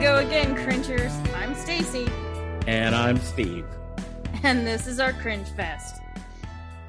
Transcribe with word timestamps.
go 0.00 0.16
again, 0.18 0.54
cringers. 0.54 1.12
I'm 1.34 1.54
Stacy, 1.54 2.06
And 2.66 2.94
I'm 2.94 3.18
Steve. 3.18 3.66
and 4.42 4.66
this 4.66 4.86
is 4.86 5.00
our 5.00 5.12
cringe 5.14 5.48
fest. 5.50 6.00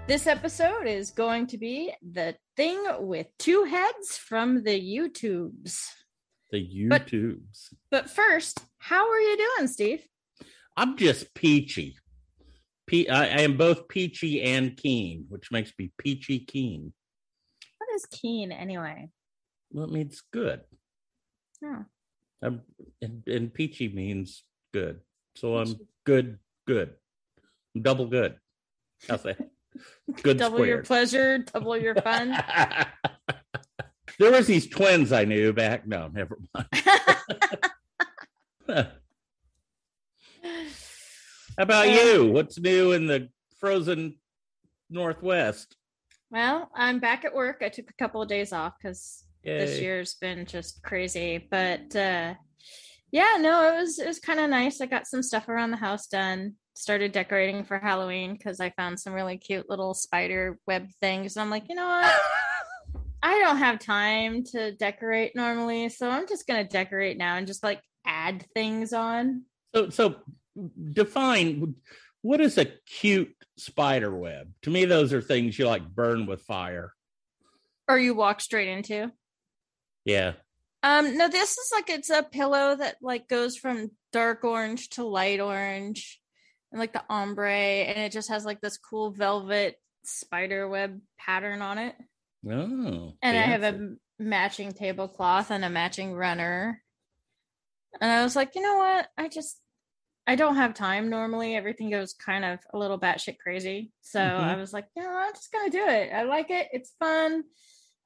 This 0.08 0.28
episode 0.28 0.88
is 0.88 1.12
going 1.12 1.48
to 1.48 1.58
be 1.58 1.94
the 2.02 2.36
thing 2.56 2.84
with 3.00 3.28
two 3.38 3.64
heads 3.66 4.18
from 4.18 4.64
the 4.64 4.80
YouTubes. 4.80 5.86
The 6.52 6.88
But- 6.88 7.08
YouTubes. 7.08 7.74
But 7.92 8.10
first, 8.10 8.60
how 8.80 9.10
are 9.10 9.20
you 9.20 9.38
doing, 9.38 9.68
Steve? 9.68 10.04
I'm 10.78 10.98
just 10.98 11.34
peachy. 11.34 11.98
Pe- 12.88 13.08
I, 13.08 13.24
I 13.26 13.40
am 13.42 13.58
both 13.58 13.88
peachy 13.88 14.42
and 14.42 14.76
keen, 14.76 15.26
which 15.30 15.52
makes 15.52 15.72
me 15.78 15.92
peachy 15.98 16.40
keen. 16.40 16.94
What 17.78 17.96
is 17.96 18.06
keen 18.08 18.52
anyway? 18.52 19.10
Well, 19.72 19.86
it 19.86 19.92
means 19.92 20.24
good. 20.34 20.62
Oh, 21.64 21.86
I'm, 22.42 22.62
and, 23.02 23.24
and 23.28 23.54
peachy 23.54 23.90
means 23.90 24.44
good. 24.74 25.02
So 25.36 25.58
I'm 25.58 25.76
good, 26.06 26.40
good. 26.66 26.94
I'm 27.76 27.82
double 27.82 28.08
good. 28.08 28.36
That? 29.08 29.38
Good 30.24 30.38
double 30.38 30.66
your 30.66 30.82
pleasure, 30.82 31.38
double 31.38 31.78
your 31.78 31.94
fun. 31.96 32.32
there 34.20 34.32
was 34.32 34.48
these 34.48 34.68
twins 34.68 35.12
I 35.14 35.26
knew 35.26 35.54
back. 35.54 35.88
No, 35.88 36.10
never 36.12 36.38
mind. 36.54 36.68
How 38.68 38.88
about 41.64 41.88
Uh, 41.88 41.92
you? 41.92 42.32
What's 42.32 42.60
new 42.60 42.92
in 42.94 43.08
the 43.08 43.30
frozen 43.60 44.16
Northwest? 44.90 45.76
well, 46.32 46.70
I'm 46.76 47.00
back 47.00 47.26
at 47.26 47.34
work. 47.34 47.58
I 47.62 47.70
took 47.70 47.90
a 47.90 47.94
couple 47.94 48.22
of 48.22 48.28
days 48.28 48.54
off 48.54 48.74
because 48.82 49.24
this 49.44 49.80
year's 49.80 50.16
been 50.16 50.46
just 50.46 50.82
crazy 50.84 51.48
but 51.50 51.96
uh 51.96 52.34
yeah 53.12 53.38
no 53.40 53.74
it 53.74 53.80
was 53.80 54.00
it 54.00 54.08
was 54.08 54.20
kind 54.20 54.40
of 54.40 54.50
nice. 54.50 54.82
I 54.82 54.86
got 54.86 55.08
some 55.08 55.24
stuff 55.24 55.48
around 55.50 55.72
the 55.72 55.78
house 55.78 56.08
done 56.08 56.56
started 56.74 57.12
decorating 57.12 57.66
for 57.66 57.78
halloween 57.78 58.34
because 58.34 58.62
i 58.62 58.70
found 58.70 58.98
some 58.98 59.12
really 59.12 59.38
cute 59.38 59.70
little 59.70 59.94
spider 59.94 60.58
web 60.66 60.88
things 61.02 61.36
and 61.36 61.44
i'm 61.44 61.50
like 61.50 61.68
you 61.68 61.76
know 61.76 61.88
what? 61.88 62.16
I 63.22 63.38
don't 63.40 63.58
have 63.58 63.80
time 63.80 64.46
to 64.52 64.72
decorate 64.72 65.36
normally 65.36 65.90
so 65.90 66.10
i'm 66.10 66.26
just 66.28 66.48
gonna 66.48 66.64
decorate 66.64 67.18
now 67.18 67.36
and 67.36 67.48
just 67.48 67.64
like 67.64 67.82
add 68.10 68.46
things 68.54 68.94
on. 68.94 69.44
So, 69.76 69.90
so 69.90 70.16
define 70.94 71.76
what 72.22 72.42
is 72.42 72.58
a 72.58 72.66
cute 72.86 73.34
spider 73.58 74.14
web? 74.14 74.52
To 74.64 74.70
me, 74.70 74.86
those 74.86 75.14
are 75.14 75.22
things 75.22 75.58
you 75.58 75.68
like 75.68 75.88
burn 75.88 76.26
with 76.26 76.42
fire. 76.42 76.94
or 77.88 77.98
you 77.98 78.14
walk 78.14 78.42
straight 78.42 78.68
into 78.68 79.12
Yeah. 80.10 80.34
Um, 80.82 81.18
no, 81.18 81.28
this 81.28 81.52
is 81.58 81.72
like 81.74 81.90
it's 81.90 82.10
a 82.10 82.24
pillow 82.24 82.76
that 82.76 82.96
like 83.02 83.28
goes 83.28 83.58
from 83.58 83.92
dark 84.12 84.44
orange 84.44 84.90
to 84.92 85.04
light 85.04 85.40
orange 85.40 86.20
and 86.72 86.80
like 86.80 86.94
the 86.94 87.04
ombre, 87.10 87.52
and 87.52 88.00
it 88.00 88.12
just 88.12 88.30
has 88.30 88.46
like 88.46 88.62
this 88.62 88.78
cool 88.78 89.12
velvet 89.12 89.76
spider 90.04 90.68
web 90.68 91.00
pattern 91.18 91.62
on 91.62 91.78
it. 91.78 91.96
Oh. 92.50 93.14
And 93.22 93.38
I 93.38 93.42
have 93.42 93.64
a 93.64 93.96
matching 94.18 94.72
tablecloth 94.72 95.52
and 95.52 95.66
a 95.66 95.70
matching 95.70 96.14
runner. 96.14 96.82
And 98.00 98.10
I 98.10 98.24
was 98.24 98.36
like, 98.36 98.56
you 98.56 98.62
know 98.62 98.78
what? 98.78 99.08
I 99.18 99.28
just 99.28 99.60
I 100.26 100.36
don't 100.36 100.56
have 100.56 100.74
time 100.74 101.10
normally. 101.10 101.56
Everything 101.56 101.90
goes 101.90 102.14
kind 102.14 102.46
of 102.46 102.60
a 102.74 102.78
little 102.78 103.00
batshit 103.00 103.38
crazy. 103.40 103.92
So 104.02 104.20
Mhm. 104.20 104.40
I 104.40 104.56
was 104.56 104.72
like, 104.74 104.88
you 104.96 105.04
know, 105.04 105.10
I'm 105.10 105.34
just 105.34 105.52
gonna 105.52 105.70
do 105.70 105.86
it. 105.86 106.14
I 106.14 106.24
like 106.24 106.50
it. 106.50 106.70
It's 106.72 106.94
fun. 107.00 107.44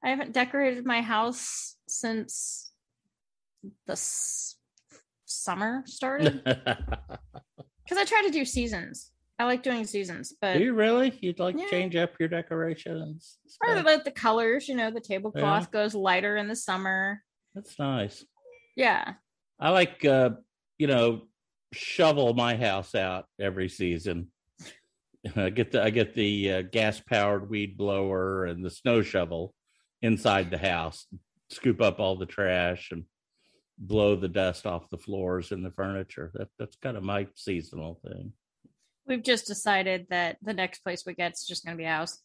I 0.02 0.10
haven't 0.10 0.32
decorated 0.32 0.84
my 0.84 1.00
house 1.00 1.73
since 1.98 2.72
the 3.86 3.92
s- 3.92 4.56
summer 5.24 5.82
started 5.86 6.42
because 6.44 7.98
I 7.98 8.04
try 8.04 8.22
to 8.22 8.30
do 8.30 8.44
seasons. 8.44 9.10
I 9.38 9.44
like 9.46 9.62
doing 9.64 9.84
seasons, 9.84 10.32
but 10.40 10.54
Do 10.58 10.64
you 10.64 10.74
really? 10.74 11.16
You'd 11.20 11.40
like 11.40 11.56
Yeah. 11.58 11.66
change 11.68 11.96
up 11.96 12.12
your 12.20 12.28
decorations? 12.28 13.38
or 13.66 13.82
like 13.82 14.04
the 14.04 14.12
colors. 14.12 14.68
You 14.68 14.76
know, 14.76 14.90
the 14.92 15.00
tablecloth 15.00 15.70
goes 15.72 15.94
lighter 15.94 16.36
in 16.36 16.46
the 16.46 16.54
summer. 16.56 17.20
That's 17.54 17.76
nice. 17.78 18.24
Yeah, 18.76 19.14
I 19.58 19.70
like, 19.70 20.04
uh, 20.04 20.30
you 20.78 20.86
know, 20.88 21.22
shovel 21.72 22.34
my 22.34 22.56
house 22.56 22.94
out 22.94 23.26
every 23.40 23.68
season. 23.68 24.28
I 25.36 25.50
get 25.50 25.72
the 25.72 25.82
I 25.82 25.90
get 25.90 26.14
the 26.14 26.52
uh, 26.52 26.62
gas 26.62 27.00
powered 27.00 27.48
weed 27.50 27.76
blower 27.76 28.44
and 28.44 28.64
the 28.64 28.70
snow 28.70 29.02
shovel 29.02 29.52
inside 30.02 30.50
the 30.50 30.58
house, 30.58 31.06
scoop 31.50 31.80
up 31.80 32.00
all 32.00 32.16
the 32.16 32.26
trash 32.26 32.90
and 32.90 33.04
blow 33.78 34.16
the 34.16 34.28
dust 34.28 34.66
off 34.66 34.88
the 34.90 34.98
floors 34.98 35.52
and 35.52 35.64
the 35.64 35.70
furniture. 35.70 36.30
That 36.34 36.48
that's 36.58 36.76
kind 36.76 36.96
of 36.96 37.02
my 37.02 37.26
seasonal 37.34 38.00
thing. 38.06 38.32
we've 39.06 39.22
just 39.22 39.46
decided 39.46 40.06
that 40.10 40.36
the 40.42 40.54
next 40.54 40.80
place 40.80 41.04
we 41.06 41.14
get 41.14 41.32
is 41.32 41.44
just 41.46 41.64
going 41.64 41.76
to 41.76 41.80
be 41.80 41.84
a 41.84 41.90
house. 41.90 42.20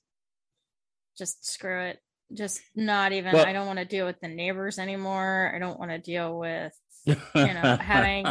Just 1.18 1.46
screw 1.46 1.82
it. 1.82 2.00
Just 2.34 2.62
not 2.76 3.12
even. 3.12 3.34
Well- 3.34 3.46
I 3.46 3.54
don't 3.54 3.68
want 3.68 3.80
to 3.80 3.86
deal 3.86 4.06
with 4.06 4.20
the 4.22 4.28
neighbors 4.30 4.80
anymore. 4.80 5.52
I 5.54 5.60
don't 5.60 5.80
want 5.80 5.92
to 5.92 5.98
deal 6.00 6.38
with 6.38 6.74
you 7.06 7.16
know, 7.36 7.78
having- 7.82 8.26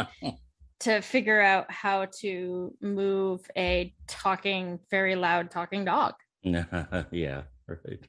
to 0.81 1.01
figure 1.01 1.41
out 1.41 1.69
how 1.69 2.07
to 2.21 2.73
move 2.81 3.41
a 3.57 3.93
talking, 4.07 4.79
very 4.89 5.15
loud 5.15 5.51
talking 5.51 5.83
dog. 5.83 6.13
yeah, 6.41 7.41
right. 7.67 7.99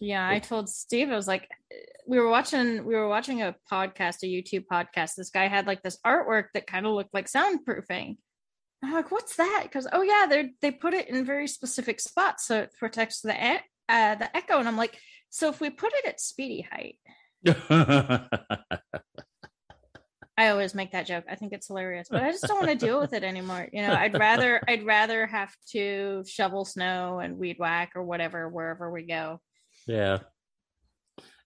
Yeah, 0.00 0.28
I 0.28 0.38
told 0.38 0.68
Steve, 0.68 1.10
I 1.10 1.16
was 1.16 1.28
like, 1.28 1.48
we 2.06 2.18
were 2.18 2.28
watching, 2.28 2.84
we 2.84 2.94
were 2.94 3.08
watching 3.08 3.42
a 3.42 3.54
podcast, 3.70 4.22
a 4.22 4.26
YouTube 4.26 4.64
podcast. 4.70 5.14
This 5.16 5.30
guy 5.30 5.48
had 5.48 5.66
like 5.66 5.82
this 5.82 5.98
artwork 6.06 6.46
that 6.54 6.66
kind 6.66 6.86
of 6.86 6.92
looked 6.92 7.14
like 7.14 7.26
soundproofing. 7.26 8.16
I'm 8.82 8.92
like, 8.92 9.10
what's 9.10 9.36
that? 9.36 9.60
Because 9.64 9.86
oh 9.92 10.02
yeah, 10.02 10.26
they 10.28 10.50
they 10.60 10.70
put 10.70 10.94
it 10.94 11.08
in 11.08 11.24
very 11.24 11.46
specific 11.46 12.00
spots 12.00 12.46
so 12.46 12.60
it 12.60 12.74
protects 12.78 13.20
the 13.22 13.34
uh, 13.88 14.14
the 14.14 14.36
echo. 14.36 14.58
And 14.58 14.68
I'm 14.68 14.76
like, 14.76 14.98
so 15.30 15.48
if 15.48 15.60
we 15.60 15.70
put 15.70 15.92
it 15.94 16.06
at 16.06 16.20
speedy 16.20 16.66
height, 16.70 16.98
I 20.36 20.48
always 20.48 20.74
make 20.74 20.92
that 20.92 21.06
joke. 21.06 21.24
I 21.30 21.36
think 21.36 21.52
it's 21.52 21.68
hilarious, 21.68 22.08
but 22.10 22.22
I 22.22 22.30
just 22.32 22.44
don't 22.44 22.58
want 22.58 22.78
to 22.78 22.86
deal 22.86 23.00
with 23.00 23.12
it 23.12 23.22
anymore. 23.22 23.68
You 23.72 23.82
know, 23.82 23.94
I'd 23.94 24.14
rather 24.18 24.60
I'd 24.66 24.84
rather 24.84 25.26
have 25.26 25.54
to 25.70 26.24
shovel 26.26 26.64
snow 26.64 27.20
and 27.20 27.38
weed 27.38 27.56
whack 27.58 27.92
or 27.94 28.02
whatever 28.02 28.48
wherever 28.48 28.90
we 28.90 29.04
go. 29.04 29.40
Yeah. 29.86 30.18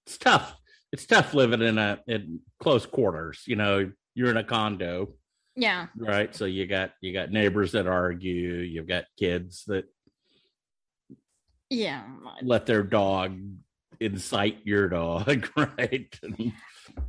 It's 0.06 0.18
tough. 0.18 0.56
It's 0.92 1.06
tough 1.06 1.34
living 1.34 1.60
in 1.62 1.76
a 1.78 2.00
in 2.06 2.40
close 2.60 2.86
quarters. 2.86 3.42
You 3.46 3.56
know, 3.56 3.90
you're 4.14 4.30
in 4.30 4.36
a 4.38 4.44
condo, 4.44 5.12
Yeah. 5.54 5.86
right? 5.96 6.34
So 6.34 6.44
you 6.46 6.66
got 6.66 6.92
you 7.02 7.12
got 7.12 7.30
neighbors 7.30 7.72
that 7.72 7.86
argue, 7.86 8.54
you've 8.56 8.88
got 8.88 9.04
kids 9.18 9.64
that 9.66 9.84
Yeah. 11.68 12.04
let 12.42 12.64
their 12.66 12.82
dog 12.82 13.38
incite 14.00 14.60
your 14.64 14.88
dog, 14.88 15.48
right? 15.56 16.18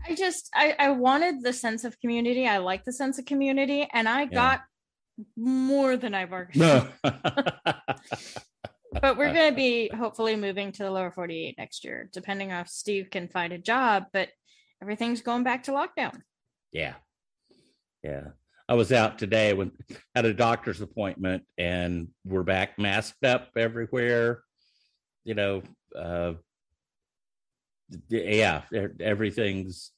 I 0.07 0.16
just 0.16 0.50
I, 0.53 0.75
I 0.78 0.90
wanted 0.91 1.41
the 1.41 1.53
sense 1.53 1.84
of 1.85 2.00
community. 2.01 2.47
I 2.47 2.57
like 2.57 2.84
the 2.84 2.91
sense 2.94 3.17
of 3.17 3.25
community, 3.25 3.88
and 3.94 4.09
I 4.09 4.25
got 4.25 4.61
more 5.38 5.96
than 5.96 6.13
I 6.13 6.25
bargained. 6.25 6.59
no. 6.59 6.88
But 9.02 9.18
we're 9.18 9.34
gonna 9.34 9.56
be 9.56 9.90
hopefully 9.96 10.36
moving 10.36 10.72
to 10.74 10.84
the 10.84 10.92
lower 10.92 11.12
48 11.12 11.56
next 11.58 11.84
year, 11.84 12.10
depending 12.12 12.52
on 12.52 12.62
if 12.62 12.70
Steve 12.70 13.10
can 13.12 13.28
find 13.28 13.54
a 13.54 13.58
job, 13.58 14.06
but 14.14 14.30
everything's 14.82 15.22
going 15.22 15.44
back 15.44 15.64
to 15.64 15.72
lockdown. 15.72 16.22
yeah. 16.72 16.96
Yeah. 18.04 18.30
I 18.70 18.76
was 18.76 18.92
out 18.94 19.18
today 19.18 19.54
when 19.54 19.72
had 20.16 20.26
a 20.26 20.34
doctor's 20.34 20.80
appointment 20.80 21.44
and 21.58 22.10
we're 22.24 22.44
back 22.44 22.78
masked 22.80 23.26
up 23.26 23.50
everywhere. 23.58 24.44
You 25.26 25.34
know, 25.34 25.64
uh 25.97 26.34
yeah, 28.08 28.62
everything's 29.02 29.92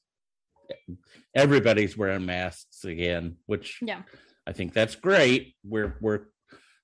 everybody's 1.34 1.96
wearing 1.96 2.24
masks 2.26 2.84
again, 2.84 3.36
which 3.46 3.78
Yeah. 3.82 4.02
I 4.46 4.52
think 4.52 4.72
that's 4.72 4.96
great. 4.96 5.54
We're 5.62 5.96
we're 6.00 6.24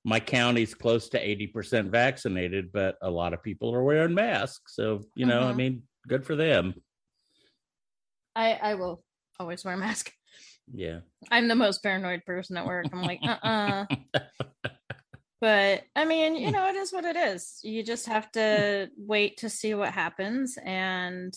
my 0.08 0.18
county's 0.20 0.74
close 0.74 1.10
to 1.10 1.18
80% 1.20 1.90
vaccinated, 1.90 2.72
but 2.72 2.96
a 3.02 3.10
lot 3.10 3.34
of 3.34 3.42
people 3.42 3.74
are 3.74 3.82
wearing 3.82 4.14
masks. 4.14 4.74
So, 4.74 5.02
you 5.14 5.26
know, 5.26 5.42
I 5.46 5.52
Mhm. 5.52 5.56
mean, 5.56 5.82
good 6.08 6.24
for 6.24 6.34
them. 6.34 6.74
I 8.34 8.54
I 8.54 8.74
will 8.74 9.04
always 9.38 9.64
wear 9.64 9.74
a 9.74 9.78
mask. 9.78 10.10
Yeah. 10.72 11.00
I'm 11.30 11.48
the 11.48 11.54
most 11.54 11.82
paranoid 11.82 12.24
person 12.24 12.56
at 12.56 12.66
work. 12.66 12.88
I'm 12.92 13.02
like, 13.02 13.20
uh 13.22 13.38
uh 13.42 13.86
But 15.40 15.84
I 15.94 16.04
mean, 16.04 16.34
you 16.36 16.50
know, 16.52 16.66
it 16.68 16.74
is 16.74 16.92
what 16.92 17.04
it 17.04 17.14
is. 17.16 17.60
You 17.62 17.84
just 17.84 18.06
have 18.06 18.30
to 18.32 18.88
wait 18.96 19.36
to 19.38 19.48
see 19.50 19.72
what 19.74 19.92
happens. 19.92 20.58
And, 20.64 21.32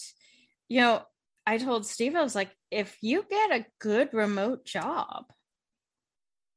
you 0.70 0.82
know, 0.82 1.04
I 1.46 1.58
told 1.60 1.86
Steve, 1.86 2.16
I 2.16 2.24
was 2.24 2.36
like, 2.36 2.50
if 2.72 2.98
you 3.02 3.24
get 3.30 3.52
a 3.52 3.66
good 3.80 4.14
remote 4.14 4.66
job, 4.66 5.26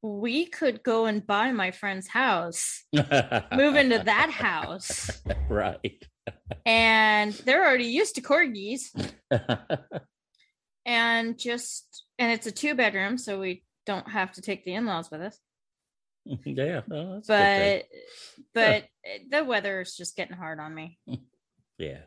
we 0.04 0.44
could 0.44 0.82
go 0.82 1.06
and 1.06 1.26
buy 1.26 1.50
my 1.50 1.70
friend's 1.70 2.06
house, 2.08 2.84
move 2.92 3.74
into 3.74 4.02
that 4.04 4.30
house, 4.30 5.10
right. 5.48 6.04
and 6.66 7.32
they're 7.32 7.64
already 7.66 7.86
used 7.86 8.16
to 8.16 8.20
corgis. 8.20 8.90
and 10.86 11.38
just 11.38 12.04
and 12.18 12.30
it's 12.30 12.46
a 12.46 12.52
two 12.52 12.74
bedroom, 12.74 13.16
so 13.16 13.40
we 13.40 13.64
don't 13.86 14.06
have 14.10 14.32
to 14.32 14.42
take 14.42 14.66
the 14.66 14.74
in 14.74 14.84
laws 14.84 15.10
with 15.10 15.22
us. 15.22 15.38
yeah, 16.44 16.82
oh, 16.92 17.14
that's 17.14 17.28
a 17.30 17.32
good 17.32 17.82
thing. 17.82 17.82
But 18.52 18.84
but 18.84 18.84
the 19.30 19.44
weather 19.44 19.80
is 19.80 19.96
just 19.96 20.16
getting 20.16 20.36
hard 20.36 20.60
on 20.60 20.74
me. 20.74 20.98
yeah, 21.06 21.16
yeah. 21.78 21.98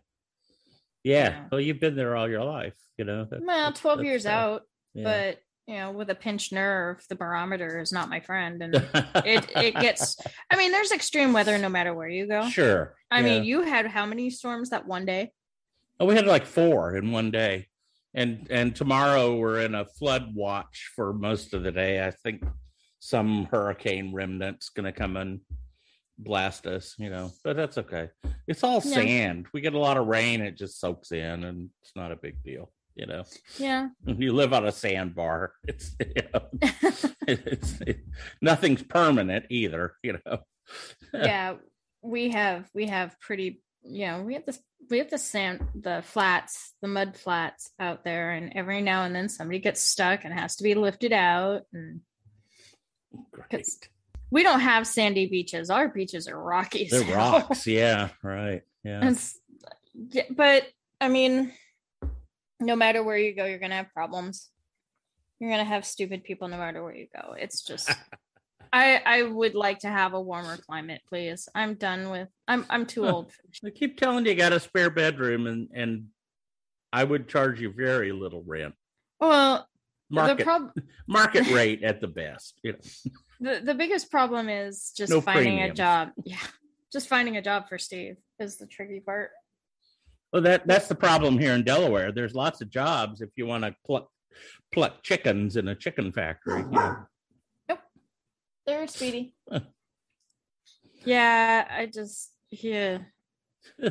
Yeah. 1.04 1.44
Well, 1.52 1.62
you've 1.62 1.80
been 1.80 1.96
there 1.96 2.16
all 2.16 2.30
your 2.30 2.44
life, 2.44 2.76
you 2.98 3.06
know. 3.06 3.28
Well, 3.42 3.74
twelve 3.74 3.98
that's 4.00 4.06
years 4.08 4.24
fair. 4.24 4.34
out, 4.34 4.62
Yeah. 4.94 5.04
but 5.04 5.40
you 5.68 5.76
know, 5.76 5.92
with 5.92 6.10
a 6.10 6.16
pinched 6.16 6.54
nerve, 6.54 7.04
the 7.10 7.16
barometer 7.16 7.80
is 7.80 7.92
not 7.92 8.10
my 8.10 8.22
friend, 8.22 8.64
and 8.64 8.76
it 9.26 9.52
it 9.56 9.76
gets. 9.76 10.18
I 10.50 10.56
mean, 10.56 10.72
there's 10.72 10.92
extreme 10.92 11.34
weather 11.34 11.58
no 11.58 11.70
matter 11.70 11.94
where 11.94 12.08
you 12.08 12.26
go. 12.26 12.48
sure. 12.50 12.96
I 13.12 13.20
yeah. 13.20 13.26
mean, 13.26 13.44
you 13.44 13.62
had 13.64 13.86
how 13.88 14.06
many 14.06 14.30
storms 14.30 14.70
that 14.70 14.88
one 14.88 15.06
day? 15.06 15.32
Oh, 16.00 16.06
we 16.06 16.16
had 16.16 16.26
like 16.26 16.46
four 16.46 16.96
in 16.96 17.12
one 17.12 17.32
day, 17.32 17.68
and 18.14 18.48
and 18.50 18.76
tomorrow 18.76 19.36
we're 19.36 19.62
in 19.62 19.76
a 19.76 19.86
flood 19.86 20.34
watch 20.34 20.92
for 20.96 21.12
most 21.12 21.54
of 21.54 21.64
the 21.64 21.72
day. 21.72 22.06
I 22.06 22.12
think 22.12 22.44
some 23.00 23.46
hurricane 23.52 24.14
remnant's 24.14 24.70
going 24.70 24.86
to 24.86 24.92
come 24.92 25.18
and 25.18 25.42
blast 26.18 26.66
us, 26.66 26.96
you 26.98 27.10
know, 27.10 27.32
but 27.44 27.56
that's 27.56 27.78
okay. 27.78 28.10
It's 28.48 28.64
all 28.64 28.82
Yeah. 28.84 28.96
sand. 28.96 29.48
We 29.54 29.62
get 29.62 29.74
a 29.74 29.80
lot 29.80 29.98
of 29.98 30.08
rain; 30.08 30.42
it 30.42 30.56
just 30.58 30.80
soaks 30.80 31.12
in, 31.12 31.44
and 31.44 31.70
it's 31.82 31.92
not 31.96 32.12
a 32.14 32.16
big 32.16 32.42
deal, 32.42 32.72
you 32.98 33.06
know. 33.06 33.24
Yeah. 33.58 33.90
You 34.06 34.34
live 34.34 34.52
on 34.54 34.66
a 34.66 34.72
sandbar; 34.72 35.54
it's 35.68 35.96
you 36.00 36.24
know, 36.34 36.42
it's 37.28 37.82
it, 37.82 38.00
nothing's 38.42 38.84
permanent 38.84 39.46
either, 39.50 39.94
you 40.04 40.20
know. 40.26 40.40
yeah 41.14 41.54
we 42.02 42.30
have 42.32 42.70
we 42.74 42.88
have 42.88 43.18
pretty 43.22 43.62
you 43.84 44.06
know 44.06 44.22
we 44.22 44.34
have 44.34 44.46
this 44.46 44.60
we 44.90 44.98
have 44.98 45.10
the 45.10 45.18
sand 45.18 45.66
the 45.76 46.02
flats 46.06 46.74
the 46.82 46.90
mud 46.90 47.16
flats 47.16 47.72
out 47.80 48.04
there 48.04 48.32
and 48.32 48.52
every 48.54 48.82
now 48.82 49.04
and 49.04 49.16
then 49.16 49.30
somebody 49.30 49.60
gets 49.60 49.82
stuck 49.82 50.26
and 50.26 50.34
has 50.34 50.58
to 50.58 50.64
be 50.64 50.76
lifted 50.76 51.14
out 51.14 51.62
and 51.72 52.02
we 54.30 54.44
don't 54.44 54.60
have 54.60 54.86
sandy 54.86 55.28
beaches 55.28 55.70
our 55.70 55.88
beaches 55.88 56.28
are 56.28 56.38
rocky 56.38 56.88
They're 56.90 57.06
so- 57.06 57.14
rocks, 57.16 57.66
yeah, 57.66 58.10
right, 58.24 58.64
yeah. 58.84 58.98
It's- 59.00 59.40
yeah, 60.12 60.24
but 60.30 60.68
i 61.02 61.08
mean 61.08 61.52
no 62.60 62.76
matter 62.76 63.04
where 63.04 63.18
you 63.18 63.36
go 63.36 63.46
you're 63.46 63.60
gonna 63.60 63.76
have 63.76 63.94
problems. 63.94 64.50
You're 65.40 65.52
gonna 65.52 65.64
have 65.66 65.86
stupid 65.86 66.24
people 66.24 66.48
no 66.48 66.58
matter 66.58 66.84
where 66.84 66.96
you 66.96 67.08
go. 67.16 67.34
It's 67.34 67.62
just 67.64 67.90
i 68.74 69.02
i 69.06 69.24
would 69.24 69.56
like 69.56 69.80
to 69.80 69.88
have 69.88 70.14
a 70.14 70.22
warmer 70.22 70.58
climate 70.58 71.02
please. 71.08 71.48
I'm 71.56 71.76
done 71.76 72.10
with 72.10 72.28
i'm 72.48 72.66
i'm 72.70 72.86
too 72.86 73.04
Huh. 73.04 73.14
old 73.14 73.32
I 73.66 73.70
keep 73.70 73.98
telling 73.98 74.26
you, 74.26 74.32
you 74.32 74.38
got 74.38 74.52
a 74.54 74.60
spare 74.60 74.90
bedroom, 74.90 75.48
and 75.48 75.70
and 75.74 76.08
I 76.92 77.04
would 77.04 77.28
charge 77.28 77.60
you 77.62 77.72
very 77.72 78.12
little 78.12 78.44
rent, 78.46 78.76
well 79.20 79.68
the 80.10 80.16
market 80.16 80.44
prob 80.44 80.72
market 81.08 81.48
rate 81.48 81.84
at 81.84 82.02
the 82.02 82.08
best. 82.08 82.60
You 82.64 82.74
know, 82.74 82.80
the, 83.40 83.66
the 83.66 83.74
biggest 83.76 84.10
problem 84.12 84.50
is 84.50 84.92
just 84.96 85.12
No 85.12 85.22
finding 85.22 85.62
a 85.62 85.74
job. 85.74 86.10
Yeah. 86.24 86.38
Just 86.92 87.08
finding 87.10 87.36
a 87.38 87.42
job 87.42 87.68
for 87.68 87.78
steve 87.78 88.16
is 88.40 88.58
the 88.58 88.66
tricky 88.68 89.00
part 89.00 89.32
well, 90.32 90.42
that 90.42 90.68
that's 90.68 90.88
the 90.88 90.96
problem 90.96 91.38
here 91.38 91.54
in 91.54 91.64
Delaware. 91.64 92.12
There's 92.12 92.36
lots 92.36 92.62
of 92.62 92.70
jobs 92.70 93.22
if 93.22 93.30
you 93.36 93.46
want 93.46 93.64
to 93.64 93.76
pluck 93.86 94.10
pluck 94.74 95.04
chickens 95.04 95.56
in 95.56 95.68
a 95.68 95.76
chicken 95.76 96.12
factory. 96.12 96.62
You 96.62 96.72
know. 96.72 96.96
there's 98.66 98.92
speedy 98.94 99.34
yeah 101.06 101.66
i 101.72 101.86
just 101.86 102.32
yeah 102.52 102.98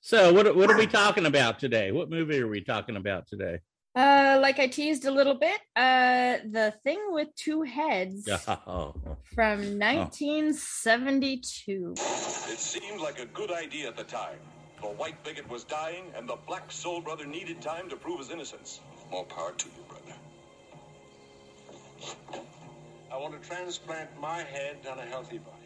so 0.00 0.32
what 0.32 0.54
what 0.54 0.70
are 0.70 0.76
we 0.76 0.86
talking 0.86 1.26
about 1.26 1.58
today? 1.58 1.90
What 1.92 2.10
movie 2.10 2.40
are 2.40 2.48
we 2.48 2.60
talking 2.62 2.96
about 2.96 3.26
today? 3.26 3.60
uh 3.96 4.38
like 4.40 4.58
i 4.58 4.66
teased 4.66 5.06
a 5.06 5.10
little 5.10 5.34
bit 5.34 5.58
uh 5.74 6.36
the 6.50 6.74
thing 6.84 6.98
with 7.08 7.28
two 7.36 7.62
heads 7.62 8.28
Oh, 8.66 8.94
from 9.34 9.78
1972 9.78 11.94
It 11.96 12.58
seemed 12.58 13.00
like 13.00 13.18
a 13.18 13.26
good 13.26 13.50
idea 13.50 13.88
at 13.88 13.96
the 13.96 14.04
time. 14.04 14.38
The 14.80 14.86
white 14.86 15.22
bigot 15.24 15.48
was 15.50 15.64
dying, 15.64 16.12
and 16.16 16.28
the 16.28 16.36
black 16.46 16.70
soul 16.70 17.00
brother 17.00 17.26
needed 17.26 17.60
time 17.60 17.88
to 17.90 17.96
prove 17.96 18.20
his 18.20 18.30
innocence. 18.30 18.80
More 19.10 19.24
power 19.24 19.52
to 19.52 19.66
you, 19.66 19.82
brother. 19.88 20.14
I 23.12 23.16
want 23.16 23.40
to 23.40 23.48
transplant 23.48 24.10
my 24.20 24.42
head 24.42 24.76
on 24.90 24.98
a 24.98 25.06
healthy 25.06 25.38
body. 25.38 25.56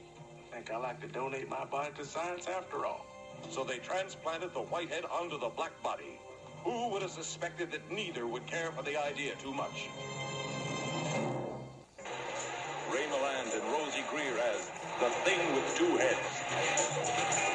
I 0.50 0.54
think 0.54 0.70
I 0.70 0.78
like 0.78 1.00
to 1.02 1.08
donate 1.08 1.48
my 1.50 1.64
body 1.66 1.90
to 1.98 2.04
science 2.04 2.46
after 2.46 2.86
all. 2.86 3.04
So 3.50 3.64
they 3.64 3.78
transplanted 3.78 4.54
the 4.54 4.60
white 4.60 4.90
head 4.90 5.04
onto 5.04 5.38
the 5.38 5.48
black 5.48 5.72
body. 5.82 6.18
Who 6.64 6.88
would 6.88 7.02
have 7.02 7.10
suspected 7.10 7.70
that 7.72 7.90
neither 7.90 8.26
would 8.26 8.46
care 8.46 8.70
for 8.72 8.82
the 8.82 8.96
idea 8.96 9.34
too 9.34 9.52
much? 9.52 9.88
Ray 12.90 13.06
Milland 13.10 13.52
and 13.52 13.62
Rosey 13.72 14.04
Grier 14.10 14.38
as 14.38 14.70
The 15.00 15.10
Thing 15.24 15.54
with 15.54 15.74
Two 15.76 15.96
Heads. 15.96 17.51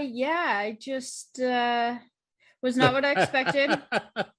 Yeah 0.00 0.52
i 0.56 0.76
just 0.80 1.40
uh 1.40 1.96
was 2.62 2.76
not 2.76 2.92
what 2.92 3.04
i 3.04 3.12
expected 3.12 3.80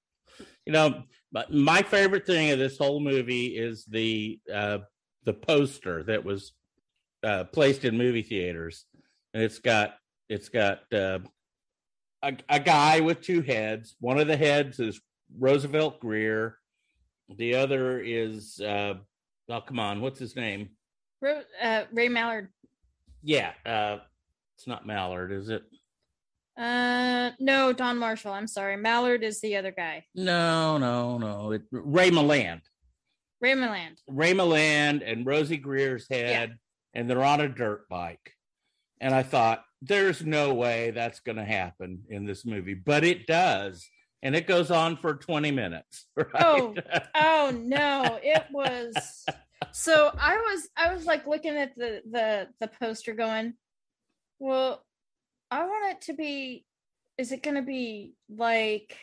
you 0.66 0.72
know, 0.72 1.02
but 1.32 1.52
my 1.52 1.82
favorite 1.82 2.26
thing 2.26 2.50
of 2.50 2.58
this 2.58 2.78
whole 2.78 3.00
movie 3.00 3.46
is 3.46 3.84
the 3.86 4.38
uh, 4.52 4.78
the 5.24 5.32
poster 5.32 6.02
that 6.04 6.24
was 6.24 6.52
uh, 7.22 7.44
placed 7.44 7.84
in 7.84 7.96
movie 7.96 8.22
theaters, 8.22 8.86
and 9.34 9.42
it's 9.42 9.58
got 9.58 9.94
it's 10.28 10.48
got 10.48 10.80
uh, 10.92 11.20
a, 12.22 12.36
a 12.48 12.60
guy 12.60 13.00
with 13.00 13.20
two 13.20 13.42
heads. 13.42 13.96
One 14.00 14.18
of 14.18 14.26
the 14.26 14.36
heads 14.36 14.78
is 14.80 15.00
Roosevelt 15.38 16.00
Grier. 16.00 16.56
The 17.36 17.54
other 17.54 18.00
is 18.00 18.60
uh, 18.60 18.94
oh 19.48 19.60
come 19.60 19.78
on, 19.78 20.00
what's 20.00 20.18
his 20.18 20.36
name? 20.36 20.70
Ro- 21.20 21.42
uh, 21.60 21.84
ray 21.92 22.08
mallard 22.08 22.48
Yeah, 23.22 23.52
uh, 23.66 23.98
it's 24.60 24.66
not 24.66 24.86
Mallard, 24.86 25.32
is 25.32 25.48
it? 25.48 25.62
uh 26.58 27.30
no 27.38 27.72
don 27.72 27.96
marshall 27.96 28.32
i'm 28.32 28.46
sorry 28.46 28.76
mallard 28.76 29.22
is 29.22 29.40
the 29.40 29.56
other 29.56 29.70
guy 29.70 30.04
No, 30.14 30.76
no, 30.76 31.16
no. 31.16 31.52
It, 31.52 31.62
Ray 31.70 32.10
Milland. 32.10 32.60
ray 33.40 33.54
milland 33.54 33.96
Ray 34.06 34.34
Milland 34.34 35.00
and 35.10 35.24
Rosey 35.24 35.56
Grier's 35.56 36.06
head, 36.10 36.58
and 36.92 37.08
they're 37.08 37.24
on 37.24 37.40
a 37.40 37.48
dirt 37.48 37.88
bike. 37.88 38.34
And 39.00 39.14
I 39.14 39.22
thought, 39.22 39.64
there's 39.80 40.22
no 40.22 40.52
way 40.52 40.90
that's 40.90 41.20
going 41.20 41.36
to 41.38 41.44
happen 41.44 42.02
in 42.10 42.26
this 42.26 42.44
movie, 42.44 42.74
but 42.74 43.02
it 43.04 43.26
does. 43.26 43.88
And 44.22 44.36
it 44.36 44.46
goes 44.46 44.70
on 44.70 44.98
for 44.98 45.14
20 45.14 45.52
minutes. 45.52 46.04
Right? 46.16 46.28
Oh. 46.44 46.74
oh 47.14 47.52
no 47.56 48.18
it 48.22 48.44
was 48.52 49.24
so 49.72 50.10
i 50.18 50.36
was 50.36 50.68
i 50.76 50.92
was 50.92 51.06
like 51.06 51.26
looking 51.26 51.56
at 51.56 51.74
the 51.76 52.02
the 52.10 52.48
the 52.60 52.68
poster 52.68 53.14
going 53.14 53.54
well 54.40 54.84
i 55.50 55.64
want 55.64 55.92
it 55.92 56.00
to 56.00 56.14
be 56.14 56.66
is 57.18 57.30
it 57.30 57.42
going 57.42 57.54
to 57.56 57.62
be 57.62 58.14
like 58.28 58.96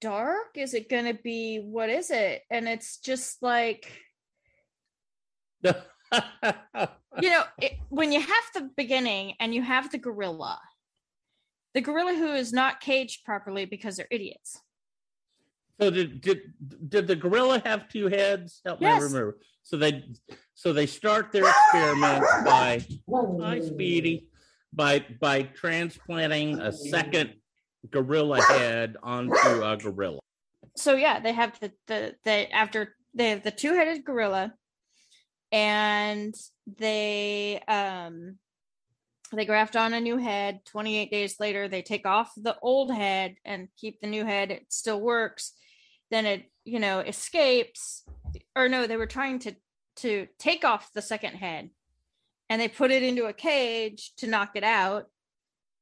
dark 0.00 0.56
is 0.56 0.74
it 0.74 0.88
going 0.90 1.06
to 1.06 1.18
be 1.24 1.58
what 1.58 1.88
is 1.88 2.10
it 2.10 2.42
and 2.50 2.68
it's 2.68 2.98
just 2.98 3.42
like 3.42 3.90
you 5.64 5.72
know 7.22 7.42
it, 7.60 7.72
when 7.88 8.12
you 8.12 8.20
have 8.20 8.44
the 8.54 8.70
beginning 8.76 9.32
and 9.40 9.54
you 9.54 9.62
have 9.62 9.90
the 9.90 9.98
gorilla 9.98 10.60
the 11.72 11.80
gorilla 11.80 12.14
who 12.14 12.32
is 12.32 12.52
not 12.52 12.80
caged 12.80 13.24
properly 13.24 13.64
because 13.64 13.96
they're 13.96 14.06
idiots 14.10 14.60
so 15.80 15.90
did, 15.90 16.20
did 16.20 16.40
did 16.90 17.06
the 17.06 17.16
gorilla 17.16 17.62
have 17.64 17.88
two 17.88 18.08
heads? 18.08 18.60
Help 18.66 18.82
Yes. 18.82 19.00
me 19.00 19.06
remember. 19.06 19.38
So 19.62 19.78
they 19.78 20.04
so 20.54 20.74
they 20.74 20.86
start 20.86 21.32
their 21.32 21.48
experiments 21.48 22.30
by 22.44 22.84
hi 23.10 23.60
Speedy. 23.60 24.26
By 24.72 25.04
by 25.20 25.42
transplanting 25.42 26.60
a 26.60 26.72
second 26.72 27.34
gorilla 27.90 28.40
head 28.40 28.96
onto 29.02 29.34
a 29.34 29.76
gorilla. 29.76 30.20
so 30.76 30.94
yeah 30.94 31.18
they 31.18 31.32
have 31.32 31.58
the 31.60 31.72
the 31.86 32.14
they 32.24 32.46
after 32.48 32.94
they 33.14 33.30
have 33.30 33.42
the 33.42 33.50
two-headed 33.50 34.04
gorilla 34.04 34.54
and 35.50 36.34
they 36.78 37.60
um 37.66 38.36
they 39.32 39.44
graft 39.44 39.76
on 39.76 39.94
a 39.94 40.00
new 40.00 40.16
head. 40.16 40.60
28 40.66 41.10
days 41.10 41.38
later 41.38 41.68
they 41.68 41.82
take 41.82 42.04
off 42.06 42.32
the 42.36 42.56
old 42.62 42.92
head 42.92 43.36
and 43.44 43.68
keep 43.76 44.00
the 44.00 44.08
new 44.08 44.24
head. 44.24 44.50
It 44.50 44.66
still 44.70 45.00
works. 45.00 45.52
Then 46.10 46.26
it 46.26 46.44
you 46.64 46.80
know 46.80 47.00
escapes. 47.00 48.04
Or 48.54 48.68
no 48.68 48.86
they 48.86 48.96
were 48.96 49.06
trying 49.06 49.40
to 49.40 49.54
to 49.96 50.28
take 50.38 50.64
off 50.64 50.92
the 50.92 51.02
second 51.02 51.34
head 51.34 51.70
and 52.50 52.60
they 52.60 52.68
put 52.68 52.90
it 52.90 53.02
into 53.02 53.24
a 53.24 53.32
cage 53.32 54.12
to 54.18 54.26
knock 54.26 54.50
it 54.56 54.64
out 54.64 55.06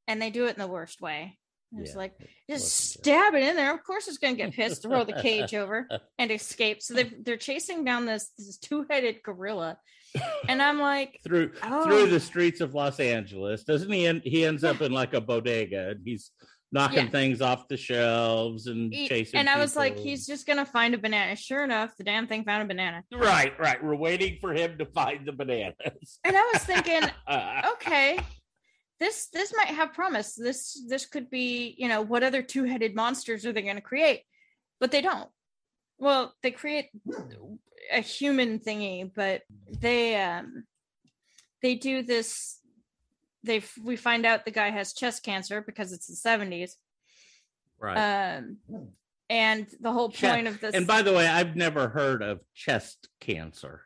and 0.06 0.22
they 0.22 0.30
do 0.30 0.46
it 0.46 0.50
in 0.54 0.60
the 0.60 0.68
worst 0.68 1.00
way 1.00 1.36
it's 1.76 1.90
Yeah, 1.92 1.98
like 1.98 2.12
just 2.48 2.94
good. 2.96 3.02
stab 3.04 3.34
it 3.34 3.42
in 3.42 3.54
there. 3.54 3.74
Of 3.74 3.84
course, 3.84 4.08
it's 4.08 4.16
going 4.16 4.34
to 4.36 4.42
get 4.42 4.54
pissed, 4.54 4.80
throw 4.80 5.04
the 5.04 5.12
cage 5.20 5.52
over, 5.62 5.86
and 6.18 6.30
escape. 6.30 6.80
So 6.80 6.94
they 6.94 7.02
they're 7.04 7.36
chasing 7.36 7.84
down 7.84 8.06
this 8.06 8.30
this 8.38 8.56
two 8.56 8.86
headed 8.88 9.16
gorilla, 9.22 9.76
and 10.48 10.62
I'm 10.62 10.78
like, 10.80 11.20
through 11.24 11.52
Oh. 11.62 11.84
through 11.84 12.06
the 12.06 12.20
streets 12.20 12.62
of 12.62 12.74
Los 12.74 13.00
Angeles. 13.00 13.64
Doesn't 13.64 13.92
he? 13.92 14.06
End, 14.06 14.22
he 14.24 14.46
ends 14.46 14.64
up 14.64 14.80
in 14.80 14.92
like 14.92 15.12
a 15.12 15.20
bodega, 15.20 15.90
and 15.90 16.00
he's 16.02 16.30
knocking 16.70 17.04
Yeah. 17.06 17.10
things 17.10 17.40
off 17.40 17.66
the 17.68 17.76
shelves 17.76 18.66
and 18.66 18.92
He- 18.92 19.08
chasing. 19.08 19.40
and 19.40 19.48
I 19.48 19.58
was 19.58 19.74
like, 19.76 19.98
he's 19.98 20.26
just 20.26 20.46
gonna 20.46 20.66
find 20.66 20.94
a 20.94 20.98
banana. 20.98 21.34
Sure 21.36 21.64
enough, 21.64 21.96
the 21.96 22.04
damn 22.04 22.26
thing 22.26 22.44
found 22.44 22.62
a 22.62 22.66
banana. 22.66 23.04
right, 23.12 23.58
right. 23.58 23.82
We're 23.82 23.94
waiting 23.96 24.38
for 24.40 24.52
him 24.52 24.76
to 24.78 24.86
find 24.86 25.26
the 25.26 25.32
bananas. 25.32 26.18
And 26.24 26.36
I 26.36 26.42
was 26.52 26.62
thinking, 26.64 27.02
okay, 27.72 28.18
this 29.00 29.28
this 29.28 29.54
might 29.56 29.68
have 29.68 29.92
promise. 29.94 30.34
This 30.34 30.84
this 30.88 31.06
could 31.06 31.30
be, 31.30 31.74
you 31.78 31.88
know, 31.88 32.02
what 32.02 32.22
other 32.22 32.42
two-headed 32.42 32.94
monsters 32.94 33.46
are 33.46 33.52
they 33.52 33.62
gonna 33.62 33.80
create? 33.80 34.22
But 34.80 34.90
they 34.90 35.00
don't. 35.00 35.30
Well, 35.98 36.34
they 36.42 36.50
create 36.50 36.90
a 37.90 38.00
human 38.00 38.58
thingy, 38.60 39.10
but 39.14 39.42
they 39.80 40.20
um 40.20 40.64
they 41.62 41.74
do 41.76 42.02
this 42.02 42.57
they 43.44 43.62
we 43.82 43.96
find 43.96 44.26
out 44.26 44.44
the 44.44 44.50
guy 44.50 44.70
has 44.70 44.92
chest 44.92 45.22
cancer 45.22 45.60
because 45.60 45.92
it's 45.92 46.06
the 46.06 46.28
70s 46.28 46.72
right. 47.78 48.36
um 48.36 48.58
and 49.30 49.66
the 49.80 49.92
whole 49.92 50.08
Che- 50.10 50.30
point 50.30 50.46
of 50.46 50.60
this 50.60 50.74
and 50.74 50.86
by 50.86 51.02
the 51.02 51.12
way, 51.12 51.26
I've 51.26 51.54
never 51.54 51.88
heard 51.88 52.22
of 52.22 52.40
chest 52.54 53.08
cancer. 53.20 53.82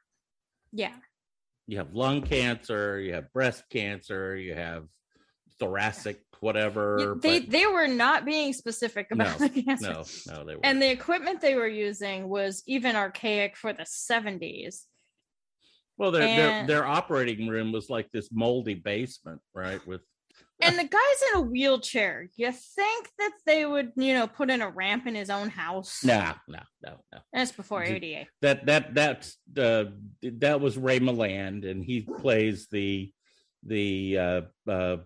yeah 0.73 0.95
You 1.67 1.79
have 1.79 1.95
lung 1.95 2.23
cancer, 2.23 2.99
you 3.01 3.15
have 3.15 3.33
breast 3.33 3.65
cancer, 3.71 4.37
you 4.37 4.55
have 4.55 4.85
thoracic, 5.59 6.21
whatever. 6.41 6.97
Y- 6.99 7.15
they 7.21 7.41
but 7.41 7.51
they 7.51 7.67
were 7.67 7.89
not 7.89 8.25
being 8.25 8.53
specific 8.53 9.09
about 9.11 9.39
No, 9.41 9.47
the 9.49 9.63
cancer 9.63 9.91
no, 9.93 10.05
no, 10.29 10.45
they 10.45 10.55
were. 10.57 10.61
and 10.65 10.81
the 10.81 10.91
equipment 10.91 11.41
they 11.41 11.55
were 11.55 11.69
using 11.69 12.29
was 12.29 12.63
even 12.67 12.97
archaic 12.97 13.57
for 13.57 13.73
the 13.73 13.85
70s 13.85 14.85
well, 15.99 16.11
their, 16.11 16.23
their 16.27 16.51
and- 16.51 16.69
their 16.69 16.87
operating 16.87 17.49
room 17.49 17.73
was 17.73 17.89
like 17.91 18.11
this 18.13 18.29
moldy 18.33 18.75
basement, 18.75 19.41
right? 19.55 19.85
With 19.87 20.01
and 20.61 20.79
the 20.79 20.85
guy's 20.85 21.23
in 21.35 21.41
a 21.41 21.43
wheelchair 21.43 22.29
you 22.37 22.51
think 22.53 23.09
that 23.19 23.33
they 23.47 23.67
would 23.67 23.93
you 23.97 24.15
know 24.15 24.27
put 24.27 24.49
in 24.49 24.63
a 24.63 24.71
ramp 24.71 25.07
in 25.07 25.15
his 25.15 25.29
own 25.29 25.49
house 25.51 26.05
no, 26.05 26.33
no, 26.49 26.61
no, 26.85 26.93
no. 27.13 27.19
that's 27.33 27.53
before 27.53 27.83
ada 27.83 28.27
that 28.41 28.65
that 28.67 28.95
that's 28.95 29.37
uh, 29.59 29.85
that 30.23 30.61
was 30.61 30.79
Ray 30.79 31.01
Milland, 31.01 31.69
and 31.69 31.85
he 31.85 32.01
plays 32.03 32.69
the 32.71 33.13
the 33.65 34.19
uh, 34.19 34.41
uh, 34.71 34.97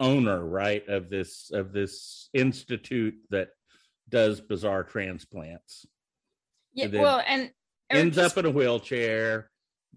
owner, 0.00 0.44
right, 0.44 0.86
of 0.88 1.08
this 1.10 1.50
of 1.52 1.72
this 1.72 2.28
institute 2.34 3.14
that 3.30 3.48
does 4.08 4.40
bizarre 4.40 4.82
transplants. 4.82 5.86
yeah 6.74 6.86
and 6.86 6.94
well 6.94 7.22
and 7.26 7.50
Ends 7.90 8.16
just- 8.16 8.32
up 8.36 8.44
in 8.44 8.50
a 8.50 8.54
wheelchair, 8.54 9.50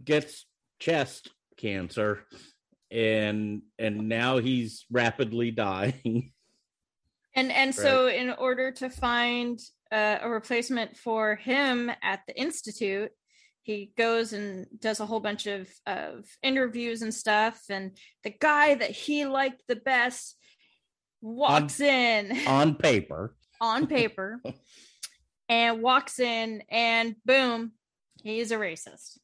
gets 0.04 0.46
chest 0.80 1.30
cancer, 1.58 2.24
and 2.92 3.62
and 3.80 4.10
now 4.10 4.38
he's 4.38 4.86
rapidly 4.92 5.52
dying. 5.52 6.32
and 7.36 7.52
and 7.52 7.74
so 7.74 8.08
in 8.08 8.32
order 8.32 8.72
to 8.72 8.90
find 8.90 9.60
uh, 9.92 10.18
a 10.22 10.30
replacement 10.30 10.98
for 10.98 11.36
him 11.36 11.92
at 12.02 12.22
the 12.28 12.40
institute 12.40 13.12
he 13.66 13.92
goes 13.98 14.32
and 14.32 14.68
does 14.80 15.00
a 15.00 15.08
whole 15.08 15.20
bunch 15.20 15.48
of 15.48 15.68
of 15.88 16.24
interviews 16.44 17.02
and 17.02 17.12
stuff. 17.12 17.64
And 17.68 17.98
the 18.24 18.30
guy 18.30 18.76
that 18.76 18.92
he 18.92 19.26
liked 19.26 19.64
the 19.68 19.76
best 19.76 20.38
walks 21.20 21.80
in. 21.80 22.48
on 22.48 22.76
paper. 22.90 23.36
on 23.60 23.88
paper. 23.88 24.42
And 25.48 25.84
walks 25.84 26.20
in 26.20 26.64
and 26.72 27.18
boom 27.24 27.74
he's 28.24 28.50
a 28.50 28.56
racist 28.56 29.20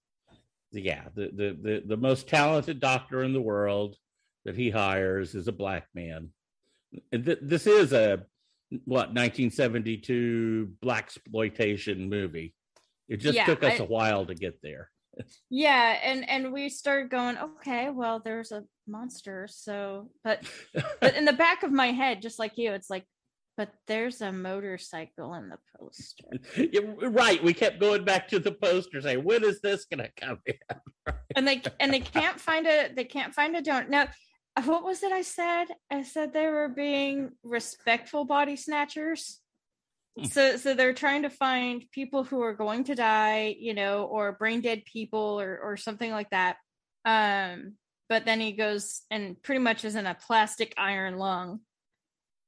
yeah 0.71 1.03
the, 1.15 1.29
the 1.33 1.57
the 1.61 1.83
the 1.85 1.97
most 1.97 2.27
talented 2.27 2.79
doctor 2.79 3.23
in 3.23 3.33
the 3.33 3.41
world 3.41 3.95
that 4.45 4.55
he 4.55 4.69
hires 4.69 5.35
is 5.35 5.47
a 5.47 5.51
black 5.51 5.87
man. 5.93 6.29
This 7.11 7.67
is 7.67 7.93
a 7.93 8.23
what 8.85 9.13
1972 9.13 10.71
black 10.81 11.03
exploitation 11.05 12.09
movie. 12.09 12.53
It 13.09 13.17
just 13.17 13.35
Yeah, 13.35 13.45
took 13.45 13.63
us 13.63 13.79
I- 13.79 13.83
a 13.83 13.85
while 13.85 14.25
to 14.25 14.35
get 14.35 14.61
there. 14.61 14.89
Yeah 15.49 15.99
and 16.03 16.27
and 16.29 16.53
we 16.53 16.69
started 16.69 17.11
going 17.11 17.37
okay 17.37 17.89
well 17.89 18.21
there's 18.23 18.53
a 18.53 18.63
monster 18.87 19.45
so 19.51 20.09
but 20.23 20.41
but 21.01 21.15
in 21.17 21.25
the 21.25 21.33
back 21.33 21.63
of 21.63 21.71
my 21.71 21.87
head 21.87 22.21
just 22.21 22.39
like 22.39 22.57
you 22.57 22.71
it's 22.71 22.89
like 22.89 23.03
but 23.57 23.71
there's 23.87 24.21
a 24.21 24.31
motorcycle 24.31 25.33
in 25.33 25.49
the 25.49 25.57
poster. 25.77 26.25
Yeah, 26.71 26.81
right 27.01 27.43
we 27.43 27.53
kept 27.53 27.79
going 27.79 28.05
back 28.05 28.27
to 28.29 28.39
the 28.39 28.51
poster 28.51 29.01
saying 29.01 29.23
when 29.23 29.43
is 29.43 29.61
this 29.61 29.85
gonna 29.85 30.09
come 30.15 30.39
in? 30.45 30.55
And 31.35 31.47
they 31.47 31.61
and 31.79 31.93
they 31.93 31.99
can't 31.99 32.39
find 32.39 32.67
a 32.67 32.89
they 32.93 33.03
can't 33.03 33.33
find 33.33 33.55
a 33.55 33.61
donor 33.61 33.87
now 33.89 34.07
what 34.65 34.83
was 34.83 35.01
it 35.01 35.11
i 35.11 35.21
said? 35.21 35.65
I 35.89 36.03
said 36.03 36.33
they 36.33 36.47
were 36.47 36.69
being 36.69 37.31
respectful 37.43 38.25
body 38.25 38.55
snatchers. 38.55 39.39
Hmm. 40.17 40.25
so 40.25 40.57
so 40.57 40.73
they're 40.73 40.93
trying 40.93 41.23
to 41.23 41.29
find 41.29 41.83
people 41.91 42.23
who 42.23 42.41
are 42.41 42.53
going 42.53 42.83
to 42.85 42.95
die 42.95 43.55
you 43.59 43.73
know 43.73 44.05
or 44.05 44.33
brain 44.33 44.61
dead 44.61 44.83
people 44.85 45.39
or 45.39 45.57
or 45.57 45.77
something 45.77 46.11
like 46.11 46.29
that. 46.31 46.57
Um 47.05 47.73
but 48.09 48.25
then 48.25 48.41
he 48.41 48.51
goes 48.51 49.03
and 49.09 49.41
pretty 49.41 49.59
much 49.59 49.85
is 49.85 49.95
in 49.95 50.05
a 50.05 50.15
plastic 50.15 50.73
iron 50.77 51.17
lung 51.17 51.61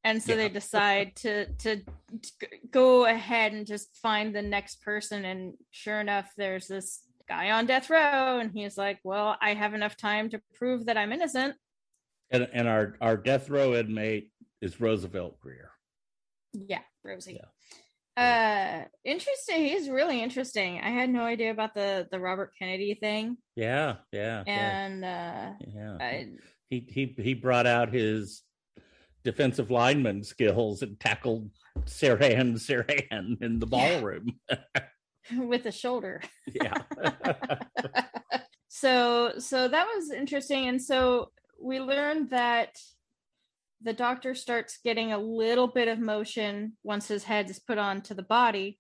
and 0.04 0.22
so 0.22 0.36
they 0.36 0.50
decide 0.50 1.16
to, 1.18 1.46
to 1.46 1.78
to 1.78 2.48
go 2.72 3.06
ahead 3.06 3.54
and 3.54 3.66
just 3.66 3.96
find 3.98 4.36
the 4.36 4.42
next 4.42 4.82
person. 4.82 5.26
And 5.26 5.54
sure 5.72 6.00
enough 6.02 6.32
there's 6.38 6.68
this 6.68 7.02
guy 7.28 7.52
on 7.52 7.66
death 7.66 7.90
row 7.90 8.40
and 8.40 8.52
he's 8.54 8.78
like 8.78 9.00
well 9.04 9.38
i 9.42 9.54
have 9.54 9.74
enough 9.74 9.96
time 9.96 10.30
to 10.30 10.42
prove 10.56 10.86
that 10.86 10.98
i'm 10.98 11.12
innocent. 11.12 11.56
And, 12.32 12.48
and 12.52 12.68
our 12.68 12.96
our 13.00 13.18
death 13.18 13.50
row 13.50 13.74
inmate 13.76 14.32
is 14.62 14.82
roosevelt 14.82 15.40
grier. 15.40 15.72
Yeah 16.54 16.82
rosie. 17.04 17.40
Uh 18.16 18.84
interesting. 19.04 19.66
He's 19.66 19.90
really 19.90 20.22
interesting. 20.22 20.80
I 20.82 20.90
had 20.90 21.10
no 21.10 21.24
idea 21.24 21.52
about 21.52 21.74
the 21.74 22.08
the 22.12 22.20
robert 22.20 22.52
kennedy 22.60 22.96
thing. 22.96 23.38
Yeah 23.56 23.96
yeah 24.12 24.44
yeah, 24.46 24.86
and 24.86 25.06
uh 25.06 25.66
yeah. 25.74 25.98
I, 26.00 26.28
he 26.70 26.86
he 26.88 27.16
he 27.22 27.34
brought 27.34 27.68
out 27.68 27.94
his 27.94 28.42
defensive 29.24 29.72
lineman 29.72 30.24
skills 30.24 30.82
and 30.82 31.00
tackled 31.00 31.50
Sirhan 31.86 32.54
Sirhan 32.56 33.42
in 33.42 33.60
the 33.60 33.66
ballroom. 33.66 34.40
with 35.38 35.66
a 35.66 35.72
shoulder 35.72 36.22
Yeah. 36.48 36.74
so 38.68 39.34
so 39.38 39.68
that 39.70 39.88
was 39.96 40.12
interesting 40.12 40.68
and 40.68 40.82
so 40.82 41.32
we 41.62 41.80
learned 41.80 42.32
that 42.32 42.78
the 43.82 43.94
doctor 43.94 44.36
starts 44.36 44.80
getting 44.84 45.14
a 45.14 45.18
little 45.18 45.68
bit 45.68 45.88
of 45.88 45.98
motion 45.98 46.74
once 46.84 47.08
his 47.08 47.24
head 47.24 47.50
is 47.50 47.60
put 47.60 47.78
onto 47.78 48.14
the 48.14 48.24
body 48.24 48.80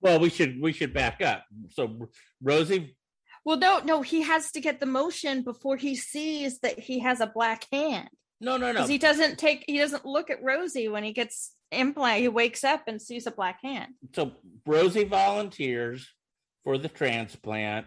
well, 0.00 0.20
we 0.20 0.30
should 0.30 0.60
we 0.60 0.72
should 0.72 0.92
back 0.92 1.22
up. 1.22 1.44
So 1.70 2.10
Rosie, 2.42 2.96
well 3.44 3.56
no 3.56 3.80
no 3.80 4.02
he 4.02 4.22
has 4.22 4.52
to 4.52 4.60
get 4.60 4.78
the 4.78 4.86
motion 4.86 5.42
before 5.42 5.76
he 5.76 5.96
sees 5.96 6.60
that 6.60 6.78
he 6.78 7.00
has 7.00 7.20
a 7.20 7.26
black 7.26 7.66
hand 7.72 8.08
no, 8.40 8.56
no, 8.56 8.66
no. 8.66 8.72
because 8.74 8.88
he 8.88 8.98
doesn't 8.98 9.38
take 9.38 9.64
he 9.66 9.78
doesn't 9.78 10.04
look 10.04 10.30
at 10.30 10.42
rosie 10.42 10.88
when 10.88 11.02
he 11.04 11.12
gets 11.12 11.52
implant 11.72 12.20
he 12.20 12.28
wakes 12.28 12.62
up 12.64 12.82
and 12.86 13.00
sees 13.02 13.26
a 13.26 13.30
black 13.30 13.60
hand 13.62 13.92
So 14.14 14.32
Rosie 14.66 15.04
volunteers 15.04 16.08
for 16.64 16.78
the 16.78 16.88
transplant. 16.88 17.86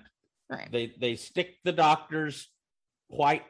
right 0.50 0.70
They 0.72 0.94
they 1.00 1.16
stick 1.16 1.56
the 1.64 1.72
doctor's 1.72 2.48
white 3.08 3.44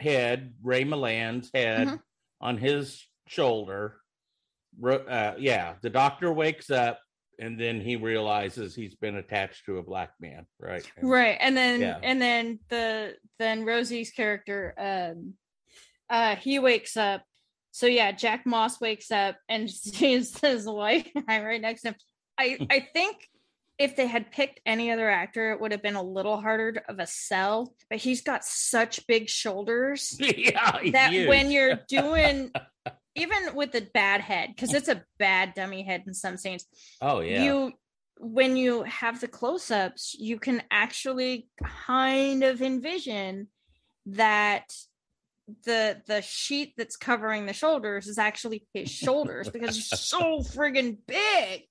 head, 0.00 0.54
Ray 0.62 0.84
Milland's 0.84 1.50
head, 1.54 1.88
Mhm. 1.88 2.00
on 2.40 2.58
his 2.58 3.06
shoulder. 3.28 3.96
Uh, 4.84 5.34
yeah, 5.38 5.76
the 5.80 5.88
doctor 5.90 6.30
wakes 6.32 6.70
up 6.70 7.00
and 7.38 7.58
then 7.58 7.80
he 7.80 7.96
realizes 7.96 8.74
he's 8.74 8.94
been 8.94 9.16
attached 9.16 9.64
to 9.66 9.78
a 9.78 9.82
black 9.82 10.10
man, 10.20 10.46
right? 10.58 10.84
And- 10.96 11.08
right 11.10 11.36
and 11.40 11.56
then 11.56 11.80
Yeah. 11.80 11.98
and 12.02 12.20
then 12.20 12.60
the 12.68 13.16
then 13.38 13.64
rosie's 13.64 14.10
character 14.10 14.74
um 14.78 15.34
uh 16.10 16.36
he 16.36 16.58
wakes 16.58 16.96
up. 16.96 17.22
So 17.72 17.86
yeah 17.86 18.12
jack 18.12 18.46
moss 18.46 18.80
wakes 18.80 19.10
up 19.10 19.36
and 19.48 19.70
sees 19.70 20.38
his 20.38 20.66
wife 20.66 21.10
right 21.28 21.60
next 21.60 21.82
to 21.82 21.88
him. 21.88 21.94
I 22.38 22.58
i 22.70 22.86
think 22.92 23.16
if 23.78 23.94
they 23.94 24.06
had 24.06 24.30
picked 24.30 24.60
any 24.64 24.90
other 24.90 25.10
actor 25.10 25.52
it 25.52 25.60
would 25.60 25.72
have 25.72 25.82
been 25.82 25.96
a 25.96 26.02
little 26.02 26.40
harder 26.40 26.82
of 26.88 26.98
a 26.98 27.06
sell 27.06 27.74
but 27.90 27.98
he's 27.98 28.22
got 28.22 28.44
such 28.44 29.06
big 29.06 29.28
shoulders 29.28 30.16
yeah, 30.20 30.78
that 30.92 31.12
huge. 31.12 31.28
when 31.28 31.50
you're 31.50 31.80
doing 31.88 32.50
even 33.14 33.54
with 33.54 33.72
the 33.72 33.86
bad 33.94 34.20
head 34.20 34.50
because 34.54 34.74
it's 34.74 34.88
a 34.88 35.02
bad 35.18 35.54
dummy 35.54 35.82
head 35.82 36.04
in 36.06 36.14
some 36.14 36.36
scenes 36.36 36.64
oh 37.00 37.20
yeah, 37.20 37.42
you 37.42 37.72
when 38.18 38.56
you 38.56 38.82
have 38.84 39.20
the 39.20 39.28
close-ups 39.28 40.16
you 40.18 40.38
can 40.38 40.62
actually 40.70 41.48
kind 41.62 42.42
of 42.42 42.62
envision 42.62 43.48
that 44.06 44.72
the 45.64 46.00
the 46.06 46.22
sheet 46.22 46.74
that's 46.76 46.96
covering 46.96 47.46
the 47.46 47.52
shoulders 47.52 48.06
is 48.08 48.18
actually 48.18 48.66
his 48.74 48.90
shoulders 48.90 49.48
because 49.48 49.76
he's 49.76 49.88
so 50.00 50.38
friggin' 50.40 50.98
big 51.06 51.62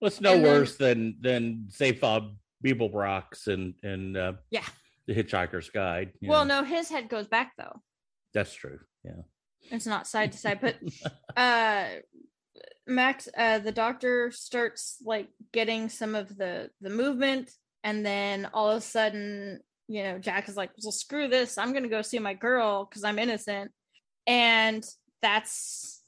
what's 0.00 0.20
no 0.20 0.32
and 0.34 0.44
then- 0.44 0.52
worse 0.52 0.76
than 0.76 1.16
than 1.20 1.68
Bob 2.00 2.34
Beeblebrox 2.64 3.46
and 3.46 3.74
and 3.82 4.16
uh, 4.16 4.32
Yeah. 4.50 4.64
the 5.06 5.14
Hitchhiker's 5.14 5.70
Guide. 5.70 6.12
well 6.22 6.44
know. 6.44 6.60
no 6.62 6.66
his 6.66 6.88
head 6.88 7.08
goes 7.08 7.28
back 7.28 7.52
though 7.56 7.80
that's 8.34 8.52
true. 8.54 8.78
Yeah, 9.04 9.22
It's 9.70 9.86
not 9.86 10.06
side 10.06 10.32
to 10.32 10.38
side, 10.38 10.60
but 10.60 10.76
uh 11.36 11.86
Max 12.86 13.28
uh 13.36 13.58
the 13.58 13.72
doctor 13.72 14.30
starts 14.30 14.96
like 15.04 15.28
getting 15.52 15.88
some 15.88 16.14
of 16.14 16.36
the 16.36 16.70
the 16.80 16.90
movement 16.90 17.50
and 17.84 18.04
then 18.04 18.48
all 18.52 18.70
of 18.70 18.78
a 18.78 18.80
sudden, 18.80 19.60
you 19.88 20.02
know, 20.02 20.18
Jack 20.18 20.48
is 20.48 20.56
like, 20.56 20.70
"Well, 20.82 20.92
screw 20.92 21.28
this. 21.28 21.58
I'm 21.58 21.72
going 21.72 21.82
to 21.82 21.88
go 21.88 22.02
see 22.02 22.18
my 22.18 22.34
girl 22.34 22.86
cuz 22.86 23.04
I'm 23.04 23.18
innocent." 23.18 23.72
And 24.26 24.84
that's 25.22 26.02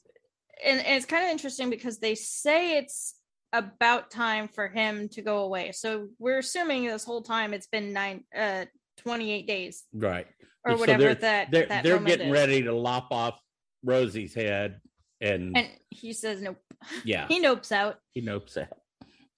and, 0.63 0.79
and 0.79 0.95
it's 0.97 1.05
kind 1.05 1.25
of 1.25 1.31
interesting 1.31 1.69
because 1.69 1.99
they 1.99 2.15
say 2.15 2.77
it's 2.77 3.15
about 3.53 4.11
time 4.11 4.47
for 4.47 4.67
him 4.67 5.09
to 5.09 5.21
go 5.21 5.39
away. 5.39 5.71
So 5.71 6.09
we're 6.19 6.37
assuming 6.39 6.85
this 6.85 7.03
whole 7.03 7.21
time 7.23 7.53
it's 7.53 7.67
been 7.67 7.91
nine 7.93 8.23
uh 8.35 8.65
28 8.97 9.47
days 9.47 9.83
Right. 9.93 10.27
or 10.63 10.73
So 10.73 10.79
whatever 10.79 11.03
they're, 11.03 11.15
that 11.15 11.51
they're, 11.51 11.65
that 11.65 11.83
they're 11.83 11.99
getting 11.99 12.27
is. 12.27 12.33
ready 12.33 12.61
to 12.63 12.73
lop 12.73 13.07
off 13.11 13.39
Rosie's 13.83 14.35
head, 14.35 14.79
and, 15.21 15.57
and 15.57 15.67
he 15.89 16.13
says 16.13 16.41
nope 16.41 16.57
yeah, 17.03 17.27
he 17.31 17.41
nopes 17.41 17.71
out 17.71 17.97
he 18.13 18.21
nopes 18.21 18.57
out. 18.57 18.77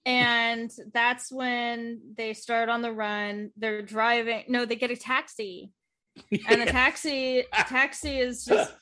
And 0.06 0.70
that's 0.92 1.32
when 1.32 2.00
they 2.16 2.34
start 2.34 2.68
on 2.68 2.82
the 2.82 2.92
run. 2.92 3.50
They're 3.56 3.82
driving 3.82 4.44
no 4.48 4.64
they 4.64 4.76
get 4.76 4.90
a 4.90 4.96
taxi. 4.96 5.72
And 6.48 6.60
the 6.60 6.66
taxi 6.72 7.44
taxi 7.52 8.18
is 8.18 8.44
just 8.44 8.72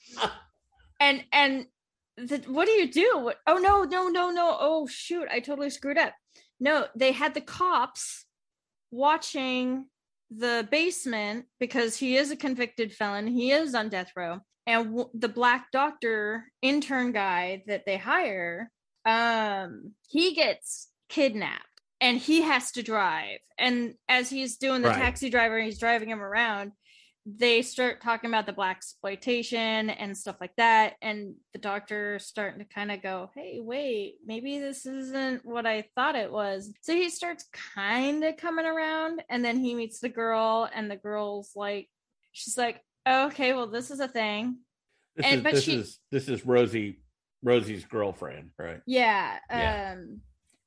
and 1.00 1.24
and 1.32 1.66
the, 2.16 2.38
what 2.48 2.66
do 2.66 2.72
you 2.72 2.90
do? 2.90 3.20
What, 3.20 3.38
oh 3.46 3.58
no 3.58 3.84
no 3.84 4.08
no 4.08 4.30
no. 4.30 4.56
Oh 4.58 4.86
shoot 4.86 5.28
i 5.30 5.40
totally 5.40 5.70
screwed 5.70 5.98
up. 5.98 6.14
No 6.58 6.86
they 6.96 7.12
had 7.12 7.34
the 7.34 7.40
cops 7.40 8.26
watching 8.90 9.86
the 10.30 10.66
basement 10.70 11.46
because 11.60 11.96
he 11.96 12.16
is 12.16 12.30
a 12.30 12.36
convicted 12.36 12.92
felon. 12.92 13.26
He 13.26 13.52
is 13.52 13.74
on 13.74 13.90
death 13.90 14.12
row. 14.16 14.40
And 14.66 14.86
w- 14.86 15.10
the 15.14 15.28
black 15.28 15.70
doctor 15.72 16.46
intern 16.62 17.12
guy 17.12 17.62
that 17.68 17.84
they 17.86 17.96
hire 17.96 18.70
um 19.04 19.92
he 20.06 20.32
gets 20.32 20.88
kidnapped 21.12 21.62
and 22.00 22.16
he 22.18 22.40
has 22.42 22.72
to 22.72 22.82
drive 22.82 23.38
and 23.58 23.94
as 24.08 24.30
he's 24.30 24.56
doing 24.56 24.80
the 24.82 24.88
Right. 24.88 24.96
taxi 24.98 25.28
driver 25.30 25.60
he's 25.60 25.78
driving 25.78 26.08
him 26.08 26.22
around 26.22 26.72
they 27.26 27.60
start 27.62 28.00
talking 28.02 28.30
about 28.30 28.46
the 28.46 28.52
black 28.52 28.78
exploitation 28.78 29.90
and 29.90 30.16
stuff 30.16 30.36
like 30.40 30.56
that 30.56 30.94
and 31.02 31.34
the 31.52 31.58
doctor 31.58 32.18
starting 32.18 32.58
to 32.60 32.64
kind 32.74 32.90
of 32.90 33.02
go 33.02 33.30
hey 33.34 33.58
wait 33.60 34.14
maybe 34.24 34.58
this 34.58 34.86
isn't 34.86 35.44
what 35.44 35.66
i 35.66 35.84
thought 35.94 36.16
it 36.16 36.32
was 36.32 36.72
so 36.80 36.94
he 36.94 37.10
starts 37.10 37.44
kind 37.74 38.24
of 38.24 38.36
coming 38.38 38.66
around 38.66 39.22
and 39.28 39.44
then 39.44 39.58
he 39.58 39.74
meets 39.74 40.00
the 40.00 40.08
girl 40.08 40.68
and 40.74 40.90
the 40.90 40.96
girl's 40.96 41.52
like 41.54 41.88
she's 42.32 42.56
like 42.56 42.80
okay 43.08 43.52
well 43.52 43.66
this 43.68 43.90
is 43.90 44.00
a 44.00 44.08
thing 44.08 44.56
This 45.16 45.26
And- 45.26 45.36
is 45.36 45.42
but 45.44 45.54
this 45.54 45.64
she- 45.64 45.76
is 45.76 45.98
this 46.10 46.28
is 46.28 46.46
Rosie 46.46 47.00
Rosie's 47.44 47.84
girlfriend, 47.84 48.50
right? 48.58 48.80
yeah 48.86 49.38
Yeah. 49.50 49.94
um 49.98 50.20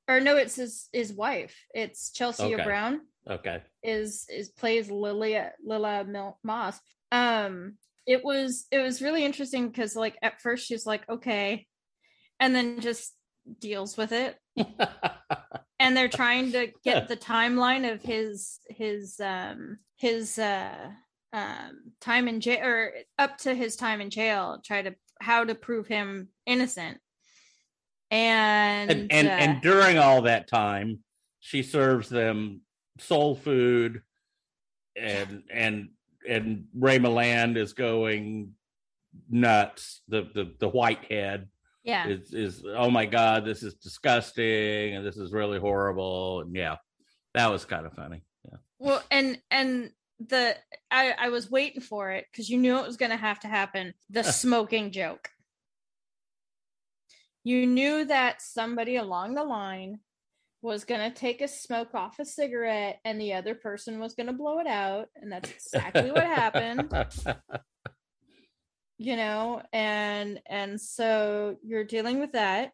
or 0.07 0.19
no 0.19 0.37
it's 0.37 0.55
his 0.55 0.87
his 0.93 1.11
wife 1.13 1.55
it's 1.73 2.11
chelsea 2.11 2.53
Okay. 2.55 2.63
brown 2.63 3.01
Okay. 3.29 3.61
is 3.81 4.25
is 4.29 4.49
plays 4.49 4.91
Lilia 4.91 5.53
Lila 5.65 6.03
Mil- 6.03 6.37
Moss. 6.43 6.79
Um, 7.11 7.77
it 8.05 8.23
was 8.23 8.67
it 8.71 8.77
was 8.79 9.01
really 9.01 9.25
interesting 9.25 9.67
because 9.67 9.95
like 9.95 10.15
at 10.21 10.41
first 10.41 10.67
she's 10.67 10.85
like 10.85 11.07
okay, 11.09 11.65
and 12.39 12.53
then 12.55 12.81
just 12.81 13.15
deals 13.59 13.97
with 13.97 14.11
it, 14.11 14.37
and 15.79 15.97
they're 15.97 16.07
trying 16.07 16.51
to 16.51 16.71
get 16.83 17.07
the 17.07 17.17
timeline 17.17 17.91
of 17.91 18.01
his 18.03 18.59
his 18.69 19.19
um 19.19 19.79
his 19.97 20.37
uh 20.37 20.91
um 21.33 21.93
time 21.99 22.27
in 22.27 22.41
jail 22.41 22.63
or 22.63 22.93
up 23.17 23.37
to 23.39 23.55
his 23.55 23.75
time 23.75 24.01
in 24.01 24.11
jail, 24.11 24.61
try 24.63 24.83
to 24.83 24.93
how 25.19 25.43
to 25.43 25.55
prove 25.55 25.87
him 25.87 26.27
innocent. 26.45 26.99
And 28.15 28.91
and 28.91 29.11
and, 29.11 29.27
uh, 29.27 29.31
and 29.31 29.61
during 29.61 29.97
all 29.97 30.23
that 30.23 30.47
time, 30.47 30.99
she 31.39 31.63
serves 31.63 32.09
them 32.09 32.61
soul 32.99 33.35
food, 33.35 34.01
and 34.95 35.43
and 35.51 35.89
and 36.27 36.65
Ray 36.73 36.99
Milland 36.99 37.57
is 37.57 37.73
going 37.73 38.53
nuts. 39.29 40.01
The 40.07 40.29
the 40.33 40.53
the 40.59 40.69
white 40.69 41.05
head 41.05 41.47
yeah, 41.85 42.07
is 42.07 42.33
is 42.33 42.63
oh 42.67 42.89
my 42.89 43.05
god, 43.05 43.45
this 43.45 43.61
is 43.61 43.75
disgusting, 43.75 44.95
and 44.95 45.05
this 45.05 45.17
is 45.17 45.31
really 45.31 45.59
horrible, 45.59 46.41
and 46.41 46.55
yeah, 46.55 46.77
that 47.35 47.51
was 47.51 47.63
kind 47.63 47.85
of 47.85 47.93
funny. 47.93 48.23
Yeah. 48.43 48.57
Well, 48.79 49.03
and 49.11 49.39
and 49.51 49.91
the 50.19 50.55
I 50.89 51.13
I 51.17 51.29
was 51.29 51.49
waiting 51.51 51.81
for 51.81 52.09
it 52.11 52.25
because 52.31 52.49
you 52.49 52.57
knew 52.57 52.77
it 52.79 52.87
was 52.87 52.97
going 52.97 53.11
to 53.11 53.17
have 53.17 53.39
to 53.41 53.47
happen. 53.47 53.93
The 54.09 54.23
smoking 54.23 54.91
joke. 54.91 55.29
You 57.45 57.67
knew 57.67 58.05
that 58.05 58.41
somebody 58.41 58.95
along 58.95 59.35
the 59.35 59.43
line 59.43 59.99
was 60.63 60.83
going 60.83 60.99
to 61.11 61.15
take 61.15 61.41
a 61.41 61.47
smoke 61.47 61.93
off 61.93 62.17
a 62.17 62.25
cigarette 62.25 62.99
and 63.05 63.21
the 63.21 63.33
other 63.33 63.53
person 63.53 63.99
was 63.99 64.15
going 64.15 64.25
to 64.25 64.33
blow 64.33 64.57
it 64.57 64.65
out 64.65 65.09
and 65.15 65.31
that's 65.31 65.51
exactly 65.51 66.11
what 66.11 66.23
happened. 66.25 66.91
You 68.97 69.17
know 69.17 69.61
and 69.73 70.39
and 70.47 70.79
so 70.79 71.57
you're 71.61 71.83
dealing 71.83 72.21
with 72.21 72.31
that 72.31 72.71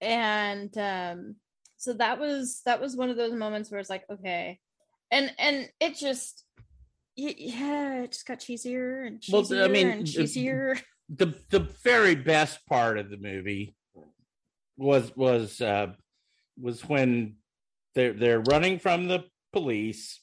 and 0.00 0.70
um 0.78 1.34
so 1.76 1.92
that 1.94 2.20
was 2.20 2.62
that 2.66 2.80
was 2.80 2.96
one 2.96 3.10
of 3.10 3.16
those 3.16 3.32
moments 3.32 3.68
where 3.68 3.80
it's 3.80 3.90
like 3.90 4.04
okay. 4.08 4.60
And 5.10 5.32
and 5.40 5.68
it 5.80 5.96
just 5.96 6.44
yeah 7.16 8.02
it 8.04 8.12
just 8.12 8.26
got 8.26 8.38
cheesier 8.38 9.08
and 9.08 9.20
Well, 9.32 9.42
cheesier 9.42 9.64
I 9.64 9.68
mean, 9.68 9.88
and 9.88 10.04
cheesier. 10.04 10.80
the 11.08 11.34
the 11.50 11.68
very 11.82 12.14
best 12.14 12.64
part 12.66 12.96
of 12.96 13.10
the 13.10 13.16
movie 13.16 13.74
was 14.76 15.14
was 15.16 15.60
uh 15.60 15.88
was 16.60 16.82
when 16.84 17.36
they're 17.94 18.12
they're 18.12 18.40
running 18.40 18.78
from 18.78 19.08
the 19.08 19.24
police 19.52 20.20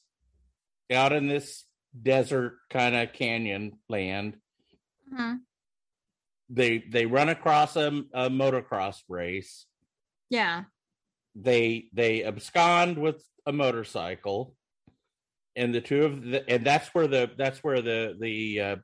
out 0.91 1.11
in 1.13 1.27
this 1.27 1.65
desert 1.99 2.57
kind 2.69 2.95
of 2.95 3.13
canyon 3.13 3.73
land. 3.89 4.37
Mhm. 5.13 5.39
they 6.49 6.79
they 6.89 7.05
run 7.05 7.29
across 7.29 7.75
a, 7.75 7.87
a 8.13 8.29
motocross 8.29 8.97
race. 9.09 9.65
Yeah. 10.29 10.63
They 11.35 11.85
they 11.93 12.23
abscond 12.23 12.97
with 12.97 13.23
a 13.45 13.51
motorcycle. 13.51 14.55
And 15.55 15.73
the 15.73 15.81
two 15.81 16.03
of 16.05 16.23
the 16.23 16.47
and 16.49 16.65
that's 16.65 16.89
where 16.95 17.07
the 17.07 17.29
that's 17.37 17.63
where 17.63 17.81
the 17.81 18.15
the 18.19 18.61
uh 18.61 18.75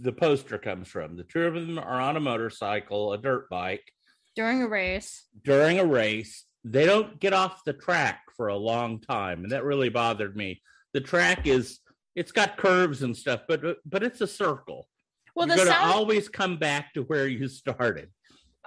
the 0.00 0.12
poster 0.12 0.58
comes 0.58 0.88
from. 0.88 1.16
The 1.16 1.24
two 1.24 1.44
of 1.44 1.54
them 1.54 1.78
are 1.78 2.00
on 2.00 2.16
a 2.16 2.20
motorcycle 2.20 3.12
a 3.14 3.18
dirt 3.18 3.48
bike 3.48 3.90
during 4.38 4.62
a 4.62 4.68
race. 4.68 5.24
During 5.42 5.80
a 5.80 5.84
race 5.84 6.44
they 6.62 6.86
don't 6.86 7.18
get 7.18 7.32
off 7.32 7.64
the 7.64 7.72
track 7.72 8.20
for 8.36 8.48
a 8.48 8.56
long 8.56 9.00
time 9.00 9.42
and 9.42 9.50
that 9.50 9.64
really 9.64 9.88
bothered 9.88 10.36
me. 10.36 10.62
The 10.94 11.00
track 11.00 11.46
is 11.48 11.80
it's 12.14 12.30
got 12.30 12.56
curves 12.56 13.02
and 13.02 13.16
stuff 13.16 13.40
but 13.48 13.78
but 13.84 14.04
it's 14.04 14.20
a 14.20 14.28
circle. 14.28 14.86
Well 15.34 15.48
you're 15.48 15.56
going 15.56 15.68
to 15.68 15.74
sound 15.74 15.92
always 15.92 16.28
come 16.28 16.56
back 16.56 16.94
to 16.94 17.02
where 17.02 17.26
you 17.26 17.48
started. 17.48 18.10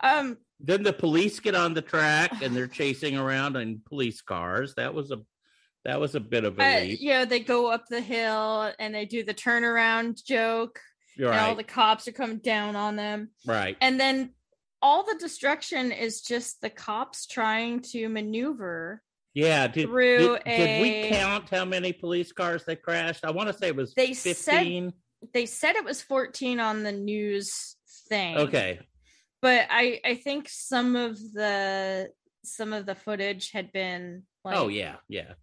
Um 0.04 0.38
then 0.60 0.84
the 0.84 0.94
police 0.94 1.40
get 1.40 1.56
on 1.56 1.74
the 1.74 1.82
track 1.82 2.32
and 2.42 2.54
they're 2.54 2.68
chasing 2.68 3.18
around 3.18 3.56
in 3.56 3.82
police 3.88 4.22
cars. 4.22 4.74
That 4.76 4.94
was 4.94 5.12
a 5.12 5.20
that 5.86 6.02
was 6.02 6.16
a 6.16 6.20
bit 6.20 6.44
of 6.44 6.60
a 6.60 6.64
uh, 6.64 6.80
leap. 6.82 7.00
you 7.00 7.26
they 7.26 7.40
go 7.40 7.72
up 7.72 7.86
the 7.90 8.02
hill 8.02 8.74
and 8.78 8.94
they 8.94 9.06
do 9.06 9.24
the 9.24 9.34
turnaround 9.34 10.22
joke. 10.26 10.82
You're 11.16 11.32
and 11.32 11.40
all 11.40 11.48
right. 11.50 11.58
the 11.58 11.64
cops 11.64 12.10
are 12.10 12.14
coming 12.14 12.40
down 12.40 12.76
on 12.76 12.98
them. 12.98 13.30
Right. 13.46 13.78
And 13.80 13.98
then 13.98 14.32
all 14.82 15.04
the 15.04 15.16
destruction 15.20 15.92
is 15.92 16.22
just 16.22 16.62
the 16.62 16.70
cops 16.70 17.28
trying 17.28 17.82
to 17.82 18.10
maneuver 18.10 19.02
yeah 19.34 19.68
did, 19.68 19.88
through 19.88 20.38
did, 20.44 20.44
did 20.46 20.82
we 20.82 21.10
count 21.10 21.50
how 21.50 21.66
many 21.66 21.94
police 21.94 22.32
cars 22.32 22.66
they 22.66 22.76
crashed? 22.76 23.24
I 23.24 23.32
want 23.32 23.48
to 23.48 23.54
say 23.54 23.68
it 23.68 23.76
was 23.76 23.94
They 23.94 24.14
said- 24.14 24.94
they 25.34 25.46
said 25.46 25.76
it 25.76 25.86
was 25.86 26.02
14 26.02 26.60
on 26.60 26.82
the 26.82 26.92
news 26.92 27.76
thing. 28.10 28.38
Okay. 28.38 28.80
But 29.42 29.68
i 29.70 30.00
i 30.04 30.16
think 30.16 30.50
some 30.50 30.96
of 30.96 31.18
the 31.34 32.10
some 32.44 32.74
of 32.74 32.86
the 32.86 32.96
footage 32.96 33.52
had 33.52 33.72
been 33.72 34.24
like 34.44 34.58
oh 34.58 34.68
yeah 34.68 34.96
yeah. 35.08 35.34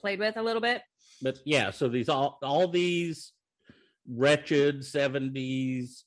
played 0.00 0.18
with 0.18 0.36
a 0.36 0.42
little 0.42 0.62
bit. 0.62 0.82
But 1.22 1.38
yeah 1.44 1.70
so 1.70 1.88
these 1.88 2.08
all 2.08 2.38
all 2.42 2.68
these 2.68 3.32
wretched 4.08 4.80
70s 4.80 6.02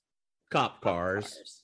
cop 0.52 0.82
cars 0.82 1.63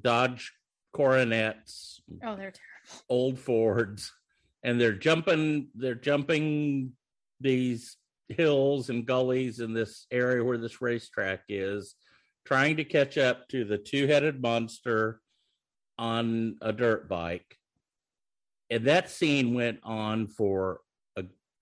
dodge 0.00 0.52
coronets 0.92 2.00
oh 2.24 2.36
they're 2.36 2.52
terrible. 2.52 3.04
old 3.08 3.38
fords 3.38 4.12
and 4.62 4.80
they're 4.80 4.92
jumping 4.92 5.68
they're 5.74 5.94
jumping 5.94 6.92
these 7.40 7.96
hills 8.28 8.88
and 8.88 9.06
gullies 9.06 9.60
in 9.60 9.74
this 9.74 10.06
area 10.10 10.44
where 10.44 10.58
this 10.58 10.80
racetrack 10.80 11.42
is 11.48 11.94
trying 12.44 12.76
to 12.76 12.84
catch 12.84 13.18
up 13.18 13.48
to 13.48 13.64
the 13.64 13.78
two-headed 13.78 14.42
monster 14.42 15.20
on 15.98 16.56
a 16.60 16.72
dirt 16.72 17.08
bike. 17.08 17.56
And 18.70 18.86
that 18.86 19.10
scene 19.10 19.54
went 19.54 19.80
on 19.82 20.26
for 20.26 20.80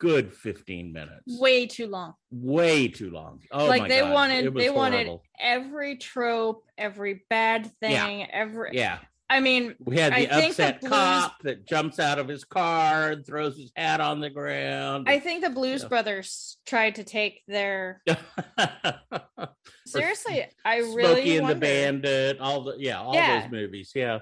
good 0.01 0.33
15 0.33 0.93
minutes. 0.93 1.39
way 1.39 1.67
too 1.67 1.87
long. 1.87 2.15
Way 2.33 2.89
too 2.89 3.11
long. 3.11 3.41
Oh 3.53 3.67
like 3.67 3.83
my 3.83 3.89
they 3.89 4.01
God. 4.01 4.13
wanted 4.13 4.55
they 4.55 4.71
wanted 4.71 5.19
every 5.39 5.97
trope, 5.99 6.65
every 6.77 7.23
bad 7.31 7.71
Yeah. 7.83 8.07
thing, 8.07 8.31
every 8.33 8.71
Yeah. 8.73 8.99
I 9.33 9.39
mean, 9.39 9.77
We 9.79 9.97
had 9.97 10.13
I 10.13 10.23
the 10.23 10.27
the 10.41 10.47
upset 10.49 10.81
Blues- 10.81 10.91
cop 10.91 11.43
that 11.43 11.65
jumps 11.65 12.01
out 12.01 12.19
of 12.19 12.27
his 12.27 12.43
car 12.43 13.13
and 13.13 13.25
throws 13.25 13.57
his 13.57 13.71
hat 13.77 14.01
on 14.01 14.19
the 14.19 14.29
ground. 14.31 15.09
I 15.09 15.21
think 15.21 15.45
the 15.45 15.51
Blues 15.51 15.83
Yeah. 15.83 15.89
Brothers 15.89 16.57
tried 16.67 16.97
to 16.97 17.05
take 17.05 17.43
their 17.47 18.03
seriously, 19.87 20.47
I 20.65 20.81
Smokey 20.81 20.97
really 20.97 21.37
and 21.37 21.43
wonder. 21.43 21.55
the 21.55 21.61
Bandit, 21.61 22.41
all 22.41 22.63
the 22.65 22.77
yeah, 22.79 23.01
all 23.01 23.15
Yeah. 23.15 23.43
those 23.43 23.51
movies. 23.53 23.93
Yeah. 23.95 24.21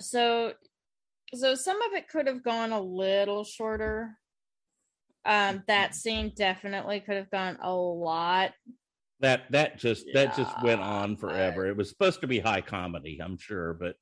So 0.00 0.54
so 1.34 1.54
some 1.54 1.80
of 1.82 1.92
it 1.92 2.08
could 2.08 2.26
have 2.26 2.42
gone 2.42 2.72
a 2.72 2.80
little 2.80 3.44
shorter. 3.44 4.18
Um 5.26 5.62
that 5.68 5.94
scene 5.94 6.32
definitely 6.36 7.00
could 7.00 7.16
have 7.16 7.30
gone 7.30 7.58
a 7.62 7.72
lot. 7.74 8.52
That 9.20 9.50
that 9.52 9.78
just 9.78 10.06
that 10.12 10.36
just 10.36 10.62
went 10.62 10.80
on 10.80 11.16
forever. 11.16 11.66
It 11.66 11.76
was 11.76 11.88
supposed 11.88 12.20
to 12.20 12.26
be 12.26 12.40
high 12.40 12.60
comedy, 12.60 13.20
I'm 13.22 13.38
sure, 13.38 13.74
but 13.74 13.96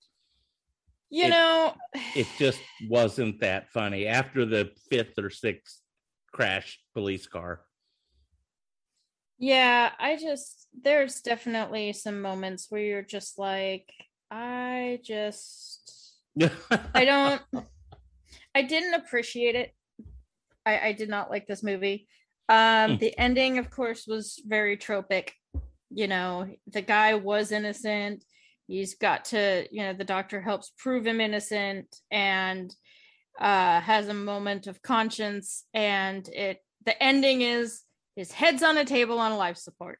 You 1.10 1.26
It- 1.26 1.30
know, 1.30 1.74
it 2.16 2.26
just 2.38 2.60
wasn't 2.88 3.40
that 3.40 3.68
funny 3.70 4.06
after 4.06 4.44
the 4.46 4.72
fifth 4.90 5.18
or 5.18 5.30
sixth 5.30 5.80
crash 6.32 6.80
police 6.94 7.26
car. 7.26 7.60
Yeah, 9.38 9.92
I 9.98 10.16
just 10.16 10.68
there's 10.82 11.20
definitely 11.20 11.92
some 11.92 12.20
moments 12.22 12.66
where 12.70 12.80
you're 12.82 13.02
just 13.02 13.38
like, 13.38 13.90
I 14.30 15.00
just 15.04 16.14
I 16.94 17.04
don't 17.04 17.42
I 18.54 18.62
didn't 18.62 18.94
appreciate 18.94 19.54
it. 19.56 19.74
I 20.66 20.78
I 20.88 20.92
did 20.92 21.08
not 21.08 21.30
like 21.30 21.46
this 21.46 21.62
movie. 21.62 22.08
Um 22.48 22.92
Hmm. 22.92 22.96
the 22.98 23.16
ending 23.18 23.58
of 23.58 23.70
course 23.70 24.06
was 24.06 24.40
very 24.46 24.76
tropic. 24.76 25.34
You 25.90 26.08
know, 26.08 26.48
the 26.66 26.82
guy 26.82 27.14
was 27.14 27.52
innocent. 27.52 28.24
He's 28.66 28.94
got 28.94 29.26
to, 29.26 29.66
you 29.70 29.82
know, 29.82 29.92
the 29.92 30.04
doctor 30.04 30.40
helps 30.40 30.72
prove 30.78 31.06
him 31.06 31.20
innocent 31.20 31.94
and 32.10 32.74
uh 33.40 33.80
has 33.80 34.08
a 34.08 34.14
moment 34.14 34.66
of 34.66 34.82
conscience 34.82 35.64
and 35.74 36.28
it 36.28 36.58
the 36.84 37.00
ending 37.02 37.42
is 37.42 37.82
his 38.16 38.30
head's 38.32 38.62
on 38.62 38.76
a 38.76 38.84
table 38.84 39.18
on 39.18 39.32
a 39.32 39.36
life 39.36 39.56
support. 39.56 39.98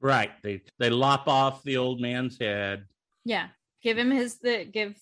right. 0.00 0.30
They 0.42 0.62
they 0.78 0.90
lop 0.90 1.28
off 1.28 1.62
the 1.62 1.76
old 1.76 2.00
man's 2.00 2.38
head. 2.38 2.86
Yeah, 3.24 3.48
give 3.82 3.96
him 3.98 4.10
his 4.10 4.38
the 4.40 4.64
give 4.64 4.96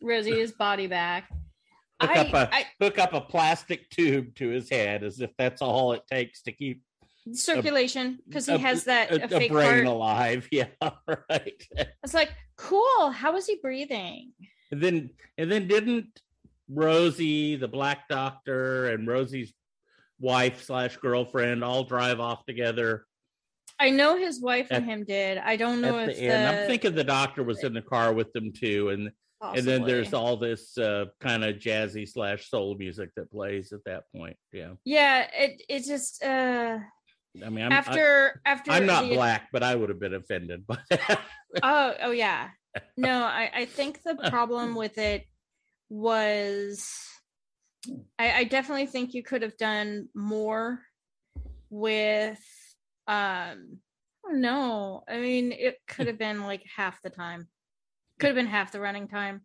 Rosie 0.00 0.38
his 0.38 0.52
body 0.52 0.86
back. 0.86 1.30
Hook 2.06 2.16
I, 2.16 2.20
up 2.20 2.34
a 2.34 2.54
I 2.54 2.64
hook 2.80 2.98
up 2.98 3.12
a 3.12 3.20
plastic 3.20 3.90
tube 3.90 4.34
to 4.36 4.48
his 4.48 4.68
head 4.70 5.02
as 5.02 5.20
if 5.20 5.30
that's 5.38 5.62
all 5.62 5.92
it 5.92 6.02
takes 6.10 6.42
to 6.42 6.52
keep 6.52 6.82
circulation 7.32 8.18
because 8.28 8.46
he 8.46 8.58
has 8.58 8.84
that 8.84 9.10
a, 9.10 9.22
a, 9.22 9.24
a 9.24 9.28
fake 9.28 9.50
brain 9.50 9.84
heart. 9.84 9.86
alive. 9.86 10.48
Yeah, 10.52 10.66
right. 11.06 11.62
It's 12.02 12.14
like 12.14 12.32
cool. 12.56 13.10
How 13.10 13.36
is 13.36 13.46
he 13.46 13.56
breathing? 13.60 14.32
And 14.70 14.80
then 14.82 15.10
and 15.38 15.50
then 15.50 15.68
didn't 15.68 16.20
Rosie, 16.68 17.56
the 17.56 17.68
black 17.68 18.08
doctor, 18.08 18.88
and 18.88 19.06
Rosie's 19.06 19.52
wife 20.20 20.62
slash 20.64 20.96
girlfriend 20.96 21.64
all 21.64 21.84
drive 21.84 22.20
off 22.20 22.46
together 22.46 23.04
I 23.78 23.90
know 23.90 24.16
his 24.16 24.40
wife 24.40 24.68
and 24.70 24.84
him 24.84 25.04
did. 25.04 25.38
I 25.38 25.56
don't 25.56 25.80
know 25.80 25.98
at 25.98 26.10
if 26.10 26.16
the 26.16 26.26
the. 26.26 26.48
I'm 26.48 26.66
thinking 26.66 26.94
the 26.94 27.04
doctor 27.04 27.42
was 27.42 27.64
in 27.64 27.74
the 27.74 27.82
car 27.82 28.12
with 28.12 28.32
them 28.32 28.52
too, 28.52 28.90
and 28.90 29.10
and 29.40 29.66
then 29.66 29.84
there's 29.84 30.14
all 30.14 30.36
this 30.36 30.76
uh, 30.78 31.06
kind 31.20 31.44
of 31.44 31.56
jazzy 31.56 32.08
slash 32.08 32.48
soul 32.48 32.76
music 32.78 33.10
that 33.16 33.30
plays 33.30 33.72
at 33.72 33.84
that 33.84 34.04
point. 34.14 34.36
Yeah, 34.52 34.72
yeah. 34.84 35.26
It 35.34 35.62
it 35.68 35.84
just 35.84 36.22
uh 36.22 36.78
I 37.44 37.48
mean, 37.50 37.64
I'm, 37.64 37.72
after 37.72 38.40
after 38.46 38.70
I, 38.72 38.78
am 38.78 38.86
not 38.86 39.04
the- 39.04 39.14
black, 39.14 39.48
but 39.52 39.62
I 39.62 39.74
would 39.74 39.88
have 39.88 40.00
been 40.00 40.14
offended 40.14 40.66
by 40.66 40.78
that. 40.90 41.20
Oh 41.62 41.94
oh 42.02 42.10
yeah. 42.10 42.50
No, 42.96 43.24
I 43.24 43.50
I 43.54 43.64
think 43.64 44.02
the 44.02 44.14
problem 44.30 44.74
with 44.74 44.98
it 44.98 45.24
was 45.88 46.88
I, 48.18 48.32
I 48.32 48.44
definitely 48.44 48.86
think 48.86 49.14
you 49.14 49.22
could 49.22 49.42
have 49.42 49.56
done 49.56 50.08
more 50.14 50.80
with 51.70 52.40
um 53.06 53.78
I 54.26 54.30
don't 54.30 54.40
know. 54.40 55.04
I 55.06 55.18
mean, 55.18 55.52
it 55.52 55.78
could 55.86 56.06
have 56.06 56.18
been 56.18 56.44
like 56.44 56.62
half 56.74 57.02
the 57.02 57.10
time. 57.10 57.48
Could 58.18 58.28
have 58.28 58.36
been 58.36 58.46
half 58.46 58.72
the 58.72 58.80
running 58.80 59.08
time. 59.08 59.42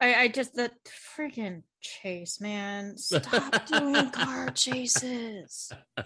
I, 0.00 0.14
I 0.14 0.28
just 0.28 0.54
the 0.54 0.70
freaking 1.16 1.62
chase, 1.80 2.40
man. 2.40 2.96
Stop 2.96 3.66
doing 3.72 4.10
car 4.10 4.50
chases. 4.50 5.70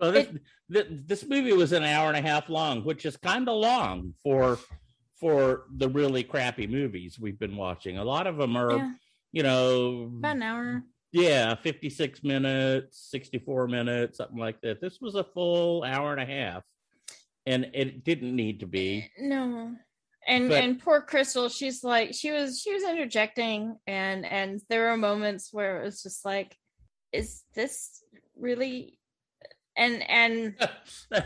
Well, 0.00 0.12
this, 0.12 0.28
th- 0.72 0.86
this 1.06 1.26
movie 1.26 1.52
was 1.52 1.72
an 1.72 1.82
hour 1.82 2.06
and 2.06 2.16
a 2.16 2.20
half 2.22 2.48
long, 2.48 2.84
which 2.84 3.04
is 3.04 3.16
kind 3.16 3.48
of 3.48 3.56
long 3.56 4.14
for 4.22 4.56
for 5.18 5.64
the 5.76 5.88
really 5.88 6.22
crappy 6.22 6.68
movies 6.68 7.18
we've 7.18 7.36
been 7.40 7.56
watching. 7.56 7.98
A 7.98 8.04
lot 8.04 8.28
of 8.28 8.36
them 8.36 8.56
are, 8.56 8.76
Yeah, 8.76 8.92
you 9.32 9.42
know, 9.42 10.02
about 10.18 10.36
an 10.36 10.42
hour. 10.44 10.82
yeah, 11.10 11.56
56 11.56 12.22
minutes, 12.22 13.08
64 13.10 13.66
minutes, 13.66 14.18
something 14.18 14.38
like 14.38 14.60
that. 14.60 14.80
This 14.80 15.00
was 15.00 15.16
a 15.16 15.24
full 15.24 15.82
hour 15.82 16.12
and 16.12 16.20
a 16.20 16.32
half. 16.32 16.62
And 17.46 17.68
it 17.74 18.04
didn't 18.04 18.36
need 18.36 18.60
to 18.60 18.66
be. 18.68 19.10
Uh, 19.18 19.22
no. 19.24 19.74
And 20.28 20.50
But- 20.50 20.62
and 20.62 20.78
poor 20.78 21.00
Crystal, 21.00 21.48
she's 21.48 21.82
like 21.82 22.14
she 22.14 22.30
was 22.30 22.60
she 22.60 22.72
was 22.74 22.82
interjecting 22.84 23.76
and 23.86 24.24
and 24.26 24.60
there 24.68 24.90
were 24.90 24.96
moments 24.98 25.48
where 25.52 25.80
it 25.80 25.84
was 25.84 26.02
just 26.02 26.22
like, 26.24 26.54
is 27.12 27.42
this 27.54 28.04
really 28.36 28.98
and 29.76 30.02
and 30.08 30.54
I 31.12 31.22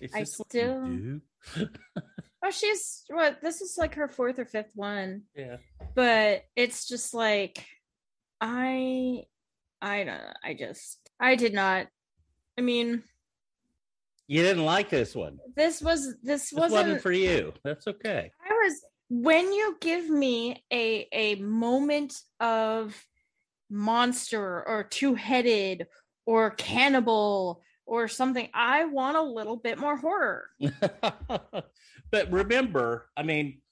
this 0.00 0.38
what 0.38 0.52
you 0.54 1.20
still- 1.54 1.66
oh 2.44 2.50
she's 2.50 3.04
what 3.08 3.40
this 3.40 3.60
is 3.62 3.76
like 3.78 3.94
her 3.94 4.08
fourth 4.08 4.38
or 4.38 4.44
fifth 4.44 4.72
one. 4.74 5.22
yeah. 5.34 5.56
But 5.94 6.42
it's 6.54 6.86
just 6.86 7.14
like 7.14 7.64
I 8.40 9.22
I 9.80 9.98
don't 10.04 10.06
know. 10.18 10.32
I 10.44 10.54
just 10.54 10.98
I 11.18 11.34
did 11.36 11.54
not 11.54 11.86
I 12.58 12.60
mean 12.60 13.02
You 14.28 14.42
didn't 14.42 14.64
like 14.64 14.90
this 14.90 15.14
one. 15.14 15.38
this 15.56 15.80
was 15.82 16.14
this 16.22 16.50
This 16.50 16.52
wasn't, 16.52 16.72
wasn't 16.82 17.02
for 17.02 17.12
you. 17.12 17.52
That's 17.64 17.86
okay. 17.88 18.30
I 18.44 18.52
was 18.52 18.74
when 19.08 19.50
you 19.52 19.76
give 19.80 20.08
me 20.08 20.62
a 20.72 21.08
a 21.12 21.34
moment 21.36 22.14
of 22.38 22.94
monster 23.70 24.66
or 24.68 24.84
two-headed 24.84 25.86
or 26.26 26.50
cannibal 26.50 27.62
or 27.86 28.06
something, 28.06 28.48
I 28.52 28.84
want 28.84 29.16
a 29.16 29.22
little 29.22 29.56
bit 29.56 29.78
more 29.78 29.96
horror. 29.96 30.48
but 32.10 32.30
remember, 32.30 33.08
I 33.16 33.22
mean, 33.22 33.62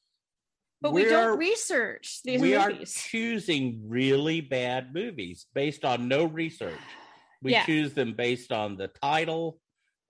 But 0.80 0.92
we, 0.94 1.04
don't 1.04 1.14
are- 1.14 1.36
research 1.36 2.20
these 2.24 2.40
we 2.40 2.54
are 2.54 2.72
choosing 2.86 3.84
really 3.88 4.40
bad 4.40 4.94
movies 4.94 5.46
based 5.54 5.84
on 5.84 6.08
no 6.08 6.24
research. 6.24 6.80
We 7.42 7.52
Yeah. 7.52 7.66
choose 7.66 7.92
them 7.92 8.14
based 8.14 8.52
on 8.52 8.76
the 8.76 8.88
title 8.88 9.58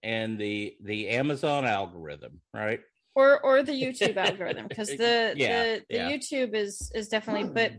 and 0.03 0.39
the 0.39 0.77
the 0.83 1.09
Amazon 1.09 1.65
algorithm, 1.65 2.41
right? 2.53 2.81
or 3.17 3.41
or 3.41 3.63
the 3.63 3.73
YouTube 3.73 4.17
algorithm 4.17 4.69
because 4.69 4.89
the 4.97 5.35
Yeah, 5.37 5.65
the, 5.65 5.83
the 5.89 5.97
yeah. 5.97 6.11
YouTube 6.11 6.55
is 6.55 6.93
is 6.95 7.09
definitely 7.09 7.49
hmm. 7.49 7.55
but 7.55 7.73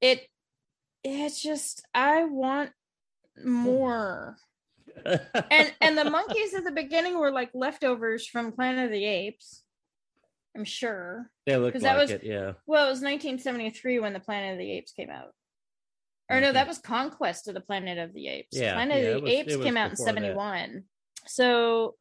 it 0.00 0.28
it's 1.02 1.42
just 1.42 1.84
I 1.92 2.24
want 2.24 2.70
more. 3.44 4.36
and 5.04 5.74
and 5.80 5.98
the 5.98 6.08
monkeys 6.08 6.54
at 6.54 6.64
the 6.64 6.70
beginning 6.70 7.18
were 7.18 7.32
like 7.32 7.50
leftovers 7.52 8.26
from 8.26 8.52
Planet 8.52 8.84
of 8.84 8.90
the 8.92 9.04
Apes. 9.04 9.62
I'm 10.56 10.64
sure. 10.64 11.30
they 11.46 11.56
look 11.56 11.72
'cause 11.72 11.82
like 11.82 11.92
that 11.92 12.00
was- 12.00 12.10
it, 12.12 12.22
yeah. 12.22 12.52
Well, 12.66 12.86
it 12.86 12.90
was 12.90 13.00
1973 13.00 13.98
when 13.98 14.12
the 14.12 14.20
Planet 14.20 14.52
of 14.52 14.58
the 14.58 14.70
Apes 14.70 14.92
came 14.92 15.10
out. 15.10 15.32
Or 16.30 16.40
no, 16.40 16.52
that 16.52 16.60
mm-hmm. 16.60 16.68
was 16.68 16.78
Conquest 16.78 17.48
of 17.48 17.54
the 17.54 17.60
Planet 17.60 17.98
of 17.98 18.14
the 18.14 18.28
Apes. 18.28 18.56
Yeah, 18.56 18.74
Planet 18.74 19.02
yeah, 19.02 19.08
of 19.08 19.14
the 19.16 19.20
was- 19.22 19.32
Apes 19.32 19.56
came 19.56 19.76
out 19.76 19.90
in 19.90 19.96
71. 19.96 20.84
So, 21.26 21.94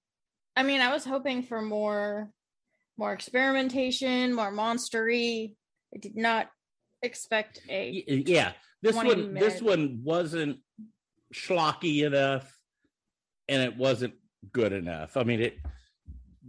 I 0.55 0.63
mean, 0.63 0.81
I 0.81 0.91
was 0.91 1.05
hoping 1.05 1.43
for 1.43 1.61
more 1.61 2.29
more 2.97 3.13
experimentation, 3.13 4.33
more 4.33 4.51
monstery. 4.51 5.55
I 5.93 5.97
did 5.99 6.15
not 6.15 6.49
expect 7.01 7.59
a 7.69 8.03
yeah 8.07 8.53
this 8.81 8.95
20 8.95 9.09
one 9.09 9.33
this 9.33 9.61
one 9.61 9.99
wasn't 10.03 10.57
schlocky 11.33 12.05
enough 12.05 12.57
and 13.49 13.61
it 13.61 13.75
wasn't 13.75 14.13
good 14.51 14.71
enough. 14.73 15.17
I 15.17 15.23
mean 15.23 15.41
it 15.41 15.57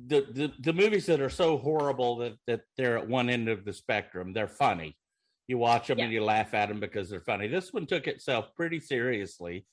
the, 0.06 0.26
the 0.30 0.52
the 0.60 0.72
movies 0.72 1.06
that 1.06 1.20
are 1.20 1.30
so 1.30 1.56
horrible 1.56 2.18
that 2.18 2.34
that 2.46 2.60
they're 2.76 2.98
at 2.98 3.08
one 3.08 3.28
end 3.30 3.48
of 3.48 3.64
the 3.64 3.72
spectrum 3.72 4.32
they're 4.32 4.48
funny. 4.48 4.96
You 5.46 5.58
watch 5.58 5.88
them 5.88 5.98
and 5.98 6.12
you 6.12 6.24
laugh 6.24 6.54
at 6.54 6.68
them 6.68 6.80
because 6.80 7.10
they're 7.10 7.20
funny. 7.20 7.48
This 7.48 7.72
one 7.72 7.86
took 7.86 8.06
itself 8.06 8.54
pretty 8.56 8.80
seriously 8.80 9.66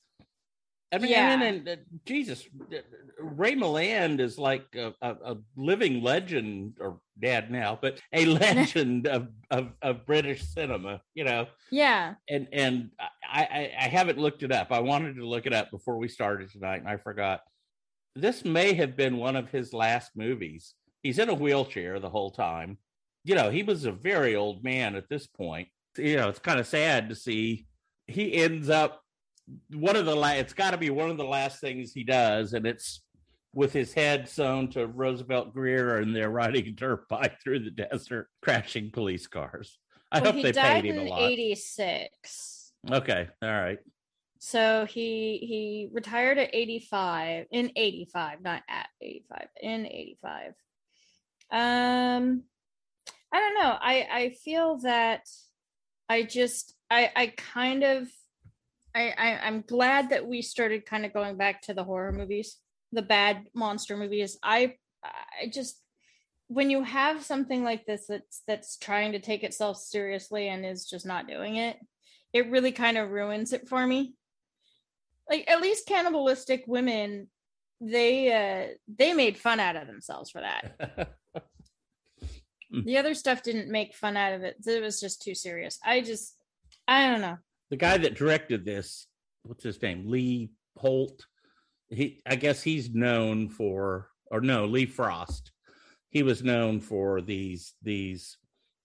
I 0.92 0.98
mean, 0.98 1.10
Yeah. 1.10 1.42
And 1.42 1.68
uh, 1.68 1.76
Jesus, 2.04 2.46
uh, 2.72 2.76
Ray 3.18 3.54
Milland 3.54 4.20
is 4.20 4.38
like 4.38 4.66
a, 4.74 4.92
a, 5.00 5.10
a 5.32 5.36
living 5.56 6.02
legend, 6.02 6.74
or 6.80 7.00
dead 7.20 7.50
now, 7.50 7.78
but 7.80 8.00
a 8.12 8.24
legend 8.44 9.06
of, 9.06 9.28
of 9.50 9.68
of 9.80 10.04
British 10.06 10.42
cinema. 10.42 11.00
You 11.14 11.24
know, 11.24 11.46
Yeah. 11.70 12.14
and 12.28 12.48
and 12.52 12.90
I, 13.24 13.42
I 13.42 13.84
I 13.84 13.88
haven't 13.88 14.18
looked 14.18 14.42
it 14.42 14.52
up. 14.52 14.70
I 14.72 14.80
wanted 14.80 15.16
to 15.16 15.26
look 15.26 15.46
it 15.46 15.52
up 15.52 15.70
before 15.70 15.96
we 15.98 16.08
started 16.08 16.50
tonight, 16.50 16.78
and 16.80 16.88
I 16.88 16.96
forgot. 16.96 17.40
This 18.14 18.44
may 18.44 18.74
have 18.74 18.94
been 18.94 19.16
one 19.16 19.36
of 19.36 19.48
his 19.50 19.72
last 19.72 20.10
movies. 20.14 20.74
He's 21.02 21.18
in 21.18 21.30
a 21.30 21.34
wheelchair 21.34 21.98
the 21.98 22.10
whole 22.10 22.30
time. 22.30 22.76
You 23.24 23.34
know, 23.34 23.50
he 23.50 23.62
was 23.62 23.86
a 23.86 23.92
very 23.92 24.36
old 24.36 24.62
man 24.62 24.96
at 24.96 25.08
this 25.08 25.26
point. 25.26 25.68
You 25.96 26.16
know, 26.16 26.28
it's 26.28 26.38
kind 26.38 26.60
of 26.60 26.66
sad 26.66 27.08
to 27.08 27.14
see 27.14 27.66
he 28.06 28.34
ends 28.34 28.68
up 28.68 29.02
one 29.72 29.96
of 29.96 30.06
the 30.06 30.14
last. 30.14 30.38
It's 30.38 30.52
got 30.52 30.70
to 30.72 30.78
be 30.78 30.90
one 30.90 31.10
of 31.10 31.16
the 31.16 31.24
last 31.24 31.60
things 31.60 31.92
he 31.92 32.04
does, 32.04 32.52
and 32.54 32.66
it's 32.66 33.02
with 33.54 33.72
his 33.72 33.92
head 33.92 34.28
sewn 34.28 34.68
to 34.70 34.86
Roosevelt 34.86 35.52
Grier, 35.52 35.98
and 35.98 36.14
they're 36.16 36.30
riding 36.30 36.66
a 36.66 36.70
dirt 36.70 37.08
bike 37.08 37.40
through 37.42 37.60
the 37.60 37.70
desert, 37.70 38.28
crashing 38.40 38.90
police 38.90 39.26
cars. 39.26 39.78
I 40.10 40.20
Well, 40.20 40.32
hope 40.32 40.36
he 40.36 40.42
they 40.42 40.52
paid 40.52 40.84
him 40.84 40.98
a 40.98 41.10
lot. 41.10 41.22
86. 41.22 42.72
Okay, 42.90 43.28
all 43.42 43.48
right. 43.50 43.78
So 44.38 44.86
he 44.86 45.38
he 45.38 45.88
retired 45.92 46.36
at 46.38 46.50
85 46.52 47.46
in 47.52 47.70
85, 47.76 48.40
not 48.42 48.62
at 48.68 48.88
85, 49.00 49.48
in 49.60 49.86
85. 49.86 50.54
Um 51.52 52.42
I 53.32 53.38
don't 53.38 53.54
know. 53.54 53.76
I 53.80 54.08
I 54.10 54.30
feel 54.42 54.78
that 54.78 55.28
I 56.08 56.24
just 56.24 56.74
I 56.90 57.10
I 57.14 57.26
kind 57.28 57.84
of 57.84 58.08
I, 58.94 59.12
I 59.16 59.38
I'm 59.42 59.62
glad 59.62 60.10
that 60.10 60.26
we 60.26 60.42
started 60.42 60.86
kind 60.86 61.04
of 61.06 61.12
going 61.12 61.36
back 61.36 61.62
to 61.62 61.74
the 61.74 61.84
horror 61.84 62.12
movies, 62.12 62.58
the 62.92 63.02
bad 63.02 63.46
monster 63.54 63.96
movies. 63.96 64.38
I 64.42 64.76
I 65.04 65.48
just 65.52 65.80
when 66.48 66.70
you 66.70 66.82
have 66.82 67.24
something 67.24 67.64
like 67.64 67.86
this 67.86 68.06
that's 68.08 68.42
that's 68.46 68.76
trying 68.76 69.12
to 69.12 69.18
take 69.18 69.42
itself 69.42 69.78
seriously 69.78 70.48
and 70.48 70.66
is 70.66 70.88
just 70.88 71.06
not 71.06 71.26
doing 71.26 71.56
it, 71.56 71.78
it 72.32 72.50
really 72.50 72.72
kind 72.72 72.98
of 72.98 73.10
ruins 73.10 73.52
it 73.52 73.68
for 73.68 73.86
me. 73.86 74.14
Like 75.28 75.48
at 75.48 75.62
least 75.62 75.86
cannibalistic 75.86 76.64
women, 76.66 77.28
they 77.80 78.32
uh 78.32 78.74
they 78.94 79.14
made 79.14 79.38
fun 79.38 79.60
out 79.60 79.76
of 79.76 79.86
themselves 79.86 80.30
for 80.30 80.40
that. 80.40 81.14
The 82.72 82.96
other 82.96 83.14
stuff 83.14 83.42
didn't 83.42 83.70
make 83.70 83.94
fun 83.94 84.16
out 84.16 84.32
of 84.32 84.42
it. 84.42 84.56
It 84.66 84.82
was 84.82 84.98
just 84.98 85.20
too 85.20 85.34
serious. 85.34 85.78
I 85.84 86.00
just 86.00 86.34
I 86.88 87.10
don't 87.10 87.20
know. 87.20 87.36
The 87.72 87.76
guy 87.78 87.96
that 87.96 88.14
directed 88.14 88.66
this, 88.66 89.06
what's 89.44 89.64
his 89.64 89.80
name? 89.80 90.04
Lee 90.06 90.50
Holt. 90.76 91.24
He, 91.88 92.20
I 92.26 92.36
guess 92.36 92.62
he's 92.62 92.94
known 92.94 93.48
for, 93.48 94.08
or 94.30 94.42
no, 94.42 94.66
Lee 94.66 94.84
Frost. 94.84 95.52
He 96.10 96.22
was 96.22 96.44
known 96.44 96.80
for 96.80 97.22
these 97.22 97.72
these 97.82 98.36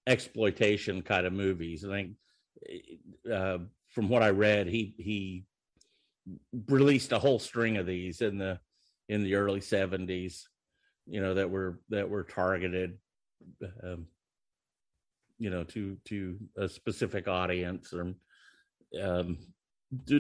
exploitation 0.08 1.02
kind 1.02 1.28
of 1.28 1.34
movies. 1.34 1.84
I 1.84 1.90
think, 1.90 2.12
uh, 3.30 3.58
from 3.90 4.08
what 4.08 4.24
I 4.24 4.30
read, 4.30 4.68
he 4.68 4.96
he 4.98 5.44
released 6.70 7.12
a 7.12 7.20
whole 7.20 7.40
string 7.40 7.76
of 7.76 7.86
these 7.86 8.22
in 8.22 8.38
the 8.38 8.58
in 9.10 9.22
the 9.22 9.36
early 9.36 9.60
seventies. 9.60 10.48
You 11.08 11.20
know 11.20 11.34
that 11.34 11.50
were 11.50 11.82
that 11.90 12.10
were 12.10 12.24
targeted, 12.24 12.98
um, 13.84 14.08
you 15.40 15.50
know, 15.50 15.66
to 15.66 15.98
to 16.06 16.38
a 16.56 16.70
specific 16.70 17.28
audience 17.28 17.92
or 17.94 18.14
um 19.02 19.38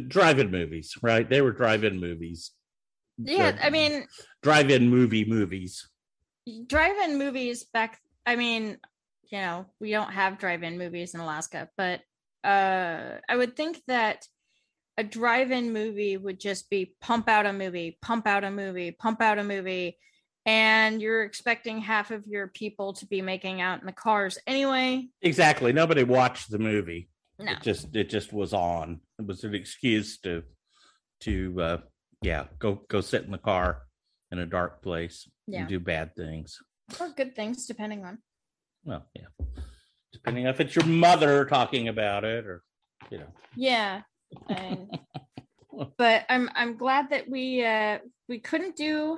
drive-in 0.07 0.49
movies 0.51 0.93
right? 1.01 1.29
They 1.29 1.41
were 1.41 1.51
drive-in 1.51 1.99
movies. 1.99 2.51
Yeah, 3.17 3.57
I 3.61 3.69
mean 3.69 4.05
drive-in 4.41 4.89
movie 4.89 5.25
movies. 5.25 5.87
Drive-in 6.67 7.17
movies 7.17 7.65
back 7.73 7.99
i 8.27 8.35
mean 8.35 8.77
you 9.31 9.39
know 9.39 9.65
we 9.79 9.89
don't 9.91 10.11
have 10.11 10.37
drive-in 10.37 10.77
movies 10.77 11.15
in 11.15 11.19
alaska 11.19 11.69
but 11.77 12.01
uh 12.43 13.17
i 13.27 13.35
would 13.35 13.55
think 13.55 13.81
that 13.87 14.27
a 14.97 15.03
drive-in 15.03 15.73
movie 15.73 16.17
would 16.17 16.39
just 16.39 16.69
be 16.69 16.93
pump 17.01 17.27
out 17.27 17.45
a 17.45 17.53
movie 17.53 17.97
pump 18.01 18.27
out 18.27 18.43
a 18.43 18.51
movie 18.51 18.91
pump 18.91 19.21
out 19.21 19.39
a 19.39 19.43
movie 19.43 19.97
and 20.45 21.01
you're 21.01 21.23
expecting 21.23 21.79
half 21.79 22.11
of 22.11 22.25
your 22.25 22.47
people 22.47 22.93
to 22.93 23.05
be 23.05 23.21
making 23.21 23.59
out 23.59 23.81
in 23.81 23.85
the 23.85 23.91
cars 23.91 24.39
anyway. 24.47 25.05
Exactly. 25.21 25.73
Nobody 25.73 26.03
watched 26.03 26.49
the 26.49 26.57
movie 26.57 27.09
no. 27.39 27.51
It 27.51 27.61
just 27.61 27.95
it 27.95 28.09
just 28.09 28.33
was 28.33 28.53
on. 28.53 29.01
It 29.19 29.25
was 29.27 29.43
an 29.43 29.53
excuse 29.55 30.19
to 30.19 30.43
to 31.21 31.61
uh 31.61 31.77
yeah 32.21 32.45
go 32.59 32.81
go 32.89 33.01
sit 33.01 33.23
in 33.23 33.31
the 33.31 33.37
car 33.37 33.83
in 34.31 34.39
a 34.39 34.45
dark 34.45 34.81
place 34.81 35.29
Yeah. 35.47 35.59
and 35.61 35.69
do 35.69 35.79
bad 35.79 36.15
things. 36.15 36.59
Or 36.99 37.09
good 37.09 37.35
things 37.35 37.65
depending 37.65 38.05
on. 38.05 38.19
Well 38.83 39.05
yeah. 39.15 39.27
Depending 40.13 40.45
if 40.45 40.59
it's 40.59 40.75
your 40.75 40.85
mother 40.85 41.45
talking 41.45 41.87
about 41.87 42.23
it 42.23 42.45
or 42.45 42.63
you 43.09 43.19
know. 43.19 43.27
Yeah 43.55 44.01
and, 44.49 44.99
but 45.97 46.25
i'm 46.29 46.49
i'm 46.55 46.77
glad 46.77 47.09
that 47.09 47.29
we 47.29 47.63
uh 47.63 47.99
we 48.27 48.39
couldn't 48.39 48.75
do 48.75 49.17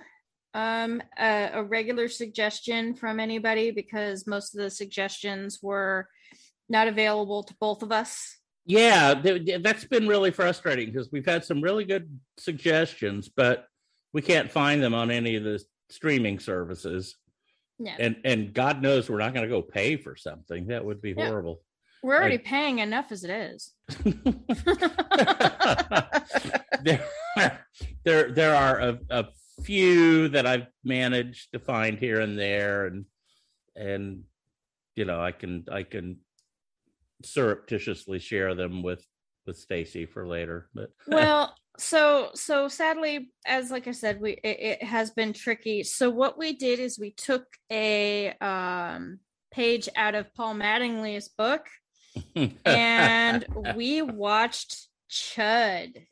um 0.53 1.01
a, 1.17 1.51
a 1.53 1.63
regular 1.63 2.07
suggestion 2.09 2.93
from 2.93 3.19
anybody 3.19 3.71
because 3.71 4.27
most 4.27 4.55
of 4.55 4.61
the 4.61 4.69
suggestions 4.69 5.59
were 5.61 6.07
not 6.69 6.87
available 6.87 7.43
to 7.43 7.53
both 7.59 7.81
of 7.83 7.91
us 7.91 8.37
Yeah, 8.65 9.13
th- 9.15 9.61
that's 9.63 9.85
been 9.85 10.07
really 10.07 10.31
frustrating 10.31 10.91
because 10.91 11.09
we've 11.11 11.25
had 11.25 11.43
some 11.43 11.61
really 11.61 11.85
good 11.85 12.19
suggestions, 12.37 13.29
but 13.29 13.65
we 14.13 14.21
can't 14.21 14.51
find 14.51 14.81
them 14.83 14.93
on 14.93 15.09
any 15.11 15.35
of 15.35 15.43
the 15.43 15.63
streaming 15.89 16.39
services. 16.39 17.15
yeah 17.79 17.95
And 17.99 18.17
and 18.25 18.53
God 18.53 18.81
knows 18.81 19.09
we're 19.09 19.17
not 19.25 19.33
going 19.33 19.47
to 19.47 19.55
go 19.55 19.61
pay 19.61 19.97
for 19.97 20.15
something. 20.15 20.67
That 20.67 20.85
would 20.85 21.01
be 21.01 21.13
horrible. 21.13 21.61
we're 22.03 22.15
already 22.15 22.35
I- 22.35 22.49
paying 22.53 22.79
enough 22.79 23.11
as 23.11 23.23
it 23.23 23.31
is 23.31 23.73
there, 26.83 27.03
there, 28.05 28.31
there 28.31 28.55
are 28.55 28.79
a, 28.79 28.99
a 29.09 29.25
few 29.63 30.29
that 30.29 30.45
I've 30.45 30.67
managed 30.83 31.51
to 31.53 31.59
find 31.59 31.97
here 31.99 32.19
and 32.21 32.37
there, 32.37 32.85
and 32.85 33.05
and 33.75 34.23
you 34.95 35.05
know 35.05 35.21
I 35.21 35.31
can 35.31 35.65
I 35.71 35.83
can 35.83 36.17
surreptitiously 37.23 38.19
share 38.19 38.55
them 38.55 38.83
with 38.83 39.05
with 39.45 39.57
Stacy 39.57 40.05
for 40.05 40.27
later. 40.27 40.69
But 40.73 40.91
well 41.07 41.55
so 41.79 42.29
so 42.35 42.67
sadly 42.67 43.31
as 43.45 43.71
like 43.71 43.87
i 43.87 43.91
said 43.91 44.19
we 44.19 44.33
it, 44.43 44.59
it 44.59 44.83
has 44.83 45.11
been 45.11 45.31
tricky 45.31 45.81
so 45.81 46.09
what 46.09 46.37
we 46.37 46.53
did 46.53 46.79
is 46.79 46.99
we 46.99 47.11
took 47.11 47.45
a 47.71 48.33
um 48.41 49.19
page 49.51 49.87
out 49.95 50.13
of 50.13 50.33
paul 50.35 50.53
mattingly's 50.53 51.29
book 51.29 51.65
and 52.65 53.45
we 53.75 54.01
watched 54.01 54.87
chud 55.09 56.05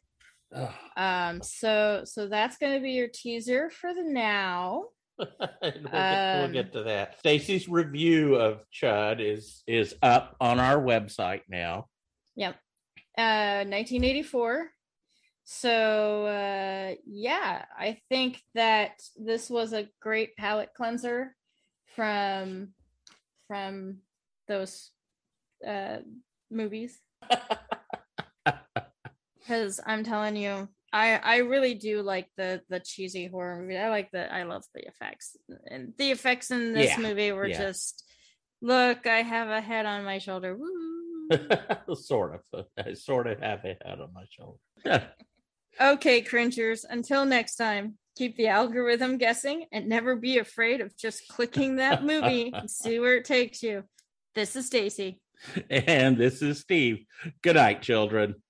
Ugh. 0.56 0.74
um 0.96 1.42
so 1.42 2.02
so 2.06 2.28
that's 2.28 2.58
going 2.58 2.74
to 2.74 2.80
be 2.80 2.92
your 2.92 3.10
teaser 3.10 3.70
for 3.70 3.94
the 3.94 4.04
now 4.04 4.86
we'll, 5.20 5.28
get, 5.62 5.84
we'll 5.92 6.46
Um, 6.46 6.52
get 6.52 6.74
to 6.74 6.84
that. 6.84 7.18
Stacy's 7.20 7.68
review 7.68 8.36
of 8.36 8.62
Chud 8.72 9.20
is 9.20 9.64
is 9.68 9.96
up 10.02 10.36
on 10.40 10.60
our 10.60 10.78
website 10.82 11.42
now. 11.50 11.88
Yep. 12.36 12.56
Uh 13.18 13.66
1984. 13.66 14.70
So 15.44 16.26
uh 16.26 16.96
yeah, 17.06 17.66
I 17.78 18.00
think 18.10 18.42
that 18.54 19.02
this 19.18 19.50
was 19.50 19.74
a 19.74 19.88
great 20.02 20.36
palate 20.38 20.70
cleanser 20.76 21.36
from 21.96 22.74
from 23.48 23.98
those 24.48 24.92
uh 25.68 25.98
movies. 26.52 27.00
Cuz 29.48 29.80
I'm 29.86 30.04
telling 30.04 30.36
you 30.36 30.68
I 30.94 31.16
I 31.18 31.38
really 31.38 31.74
do 31.74 32.02
like 32.02 32.28
the 32.38 32.62
the 32.70 32.80
cheesy 32.80 33.28
horror 33.28 33.62
movie. 33.62 33.78
I 33.78 33.90
like 33.90 34.12
the 34.12 34.32
I 34.34 34.44
love 34.44 34.64
the 34.74 34.88
effects. 34.88 35.36
And 35.70 35.94
the 35.98 36.12
effects 36.12 36.52
in 36.52 36.74
this 36.74 36.90
Yeah, 36.92 37.00
movie 37.00 37.32
were 37.32 37.48
yeah. 37.48 37.58
just 37.58 38.04
look, 38.62 39.06
I 39.06 39.22
have 39.22 39.50
a 39.50 39.62
head 39.62 39.86
on 39.86 40.04
my 40.06 40.18
shoulder. 40.20 40.56
Woo. 40.58 41.96
sort 41.96 42.42
of. 42.54 42.66
I 42.78 42.94
sort 42.94 43.28
of 43.28 43.42
have 43.42 43.66
a 43.66 43.76
head 43.84 44.00
on 44.00 44.14
my 44.14 44.26
shoulder. 44.30 45.12
Okay, 45.80 46.22
cringers, 46.22 46.86
until 46.90 47.24
next 47.24 47.56
time, 47.56 48.00
keep 48.18 48.36
the 48.36 48.48
algorithm 48.48 49.20
guessing 49.20 49.66
and 49.72 49.88
never 49.88 50.16
be 50.16 50.40
afraid 50.40 50.82
of 50.82 50.98
just 50.98 51.28
clicking 51.28 51.76
that 51.76 52.04
movie 52.04 52.52
and 52.52 52.68
see 52.68 53.00
where 53.00 53.18
it 53.18 53.26
takes 53.26 53.62
you. 53.62 53.84
This 54.34 54.56
is 54.56 54.66
Stacy. 54.66 55.20
and 55.70 56.18
this 56.18 56.42
is 56.42 56.62
Steve. 56.62 57.06
Good 57.44 57.58
night, 57.58 57.84
children. 57.84 58.42